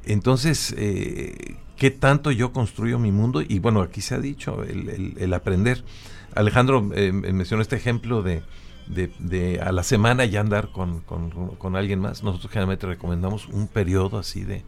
[0.06, 3.42] Entonces, eh, ¿qué tanto yo construyo mi mundo?
[3.48, 5.84] Y bueno, aquí se ha dicho, el, el- el aprender.
[6.34, 8.42] Alejandro eh, mencionó este ejemplo de,
[8.94, 12.24] de, de a la semana ya andar con, con- con alguien más.
[12.24, 14.64] Nosotros generalmente recomendamos un periodo así de,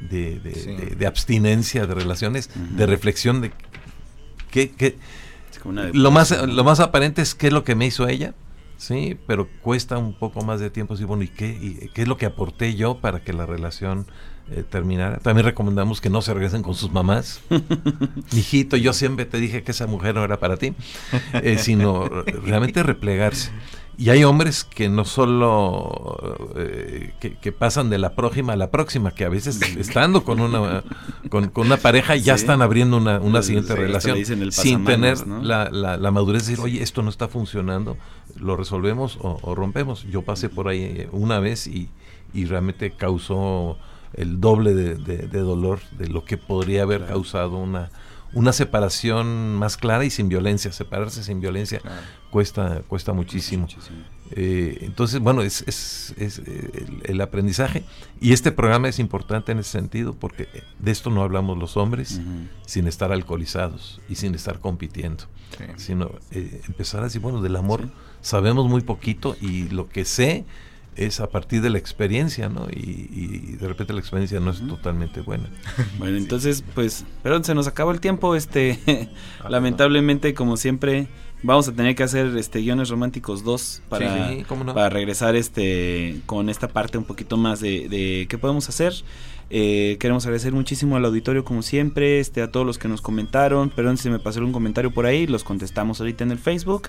[0.00, 0.74] de, de- Sí.
[0.74, 3.52] de- de abstinencia de relaciones, de reflexión de
[4.50, 4.96] qué, qué,
[5.94, 8.34] lo más, lo más aparente es qué es lo que me hizo ella,
[8.82, 10.96] sí, pero cuesta un poco más de tiempo.
[10.96, 14.06] Sí, bueno, ¿y qué, y qué es lo que aporté yo para que la relación
[14.50, 15.18] eh, terminara?
[15.18, 17.40] También recomendamos que no se regresen con sus mamás.
[18.32, 20.74] Mijito, yo siempre te dije que esa mujer no era para ti,
[21.34, 23.52] eh, sino realmente replegarse.
[23.98, 28.70] Y hay hombres que no solo eh, que, que pasan de la próxima a la
[28.70, 30.82] próxima, que a veces estando con una
[31.28, 32.42] con, con una pareja ya Sí.
[32.42, 34.18] están abriendo una, una siguiente sí, relación
[34.50, 35.42] sin tener ¿no?
[35.42, 37.96] la, la, la madurez de decir, oye, esto no está funcionando,
[38.40, 40.04] lo resolvemos o, o rompemos.
[40.04, 41.90] Yo pasé por ahí eh, una vez y,
[42.32, 43.76] y realmente causó
[44.14, 47.14] el doble de, de- de dolor de lo que podría haber Claro.
[47.14, 47.90] causado una,
[48.34, 50.72] una separación más clara y sin violencia.
[50.72, 51.80] Separarse sin violencia
[52.30, 53.68] cuesta, cuesta muchísimo.
[54.30, 57.84] Eh, entonces, bueno, es, es, es eh, el, aprendizaje.
[58.20, 62.20] Y este programa es importante en ese sentido porque de esto no hablamos los hombres
[62.66, 65.24] sin estar alcoholizados y sin estar compitiendo.
[65.76, 67.88] Sino eh, empezar a decir, bueno, del amor
[68.22, 70.46] sabemos muy poquito y lo que sé
[70.96, 72.66] es a partir de la experiencia, ¿no?
[72.70, 75.48] Y, de repente la experiencia no es totalmente buena.
[75.98, 78.78] Bueno, entonces, pues, perdón, se nos acabó el tiempo, este,
[79.40, 81.08] ah, lamentablemente, como siempre,
[81.42, 84.30] vamos a tener que hacer este guiones románticos 2 para,
[84.74, 88.94] para regresar este con esta parte un poquito más de, de qué podemos hacer.
[89.54, 93.70] Eh, queremos agradecer muchísimo al auditorio como siempre, este, a todos los que nos comentaron.
[93.70, 96.88] Perdón si me pasó un comentario por ahí, los contestamos ahorita en el Facebook.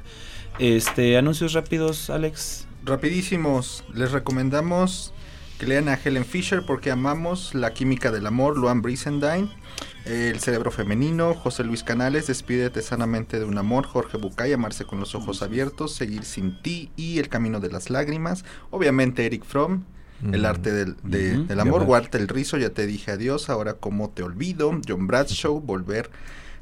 [0.59, 5.13] Este, anuncios rápidos, Alex rapidísimos, les recomendamos
[5.59, 9.49] que lean a Helen Fisher porque amamos la química del amor, Luan Brisendine,
[10.05, 14.99] El cerebro femenino, José Luis Canales, Despídete sanamente de un amor, Jorge Bucay, Amarse con
[14.99, 19.83] los ojos abiertos, Seguir sin ti y El camino de las lágrimas, obviamente Eric Fromm,
[20.31, 24.23] El arte del, del amor, Guarda el rizo, Ya te dije adiós, ahora cómo te
[24.23, 26.09] olvido, John Bradshaw, Volver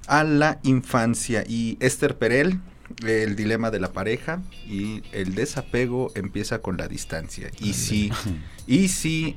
[0.07, 1.43] a la infancia.
[1.47, 2.59] Y Esther Perel,
[3.05, 7.49] el dilema de la pareja y el desapego empieza con la distancia.
[7.59, 8.11] Y si,
[8.67, 9.35] y si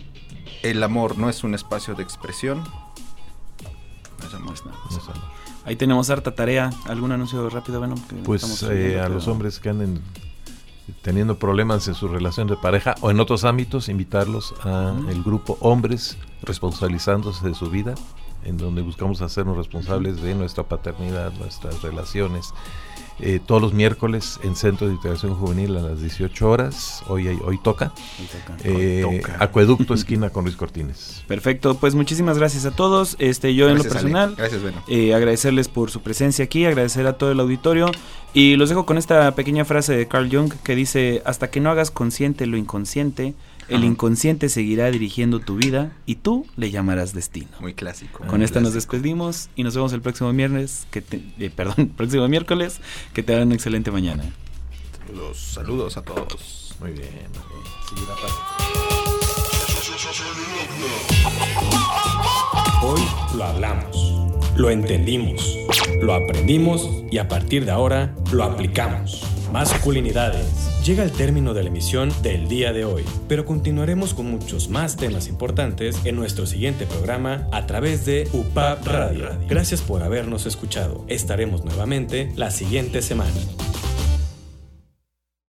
[0.63, 2.65] el amor no es un espacio de expresión,
[4.19, 4.55] no es amor.
[5.65, 6.71] Ahí tenemos harta tarea.
[6.87, 7.79] ¿Algún anuncio rápido?
[7.79, 7.95] Bueno,
[8.25, 10.03] pues eh, a los hombres que anden
[11.03, 15.57] teniendo problemas en su relación de pareja o en otros ámbitos, invitarlos a el grupo
[15.61, 17.95] Hombres Responsabilizándose de su vida,
[18.45, 22.53] en donde buscamos hacernos responsables de nuestra paternidad, nuestras relaciones
[23.21, 27.03] eh, todos los miércoles en Centro de Integración Juvenil a las 18 horas.
[27.07, 27.93] Hoy, hoy toca.
[28.65, 31.23] Eh, Acueducto Esquina con Luis Cortines.
[31.29, 33.15] Perfecto, pues muchísimas gracias a todos.
[33.21, 34.83] Este, yo en lo personal, gracias, bueno.
[34.89, 37.91] Eh, agradecerles por su presencia aquí, agradecer a todo el auditorio.
[38.33, 41.71] Y los dejo con esta pequeña frase de Carl Jung que dice, hasta que no
[41.71, 43.35] hagas consciente lo inconsciente,
[43.69, 47.49] el inconsciente seguirá dirigiendo tu vida y tú le llamarás destino.
[47.61, 48.25] Muy clásico.
[48.27, 52.81] Con esta nos despedimos y nos vemos el próximo viernes, que eh, perdón, próximo miércoles,
[53.13, 54.25] que te hagan una excelente mañana.
[55.15, 56.75] Los saludos a todos.
[56.81, 57.09] Muy bien.
[62.83, 63.01] Hoy
[63.37, 63.97] lo hablamos,
[64.57, 65.57] lo entendimos,
[66.03, 69.23] lo aprendimos y a partir de ahora lo aplicamos.
[69.55, 74.69] Masculinidades llega el término de la emisión del día de hoy, pero continuaremos con muchos
[74.69, 79.29] más temas importantes en nuestro siguiente programa a través de UPAP Radio.
[79.49, 81.05] Gracias por habernos escuchado.
[81.07, 83.31] Estaremos nuevamente la siguiente semana.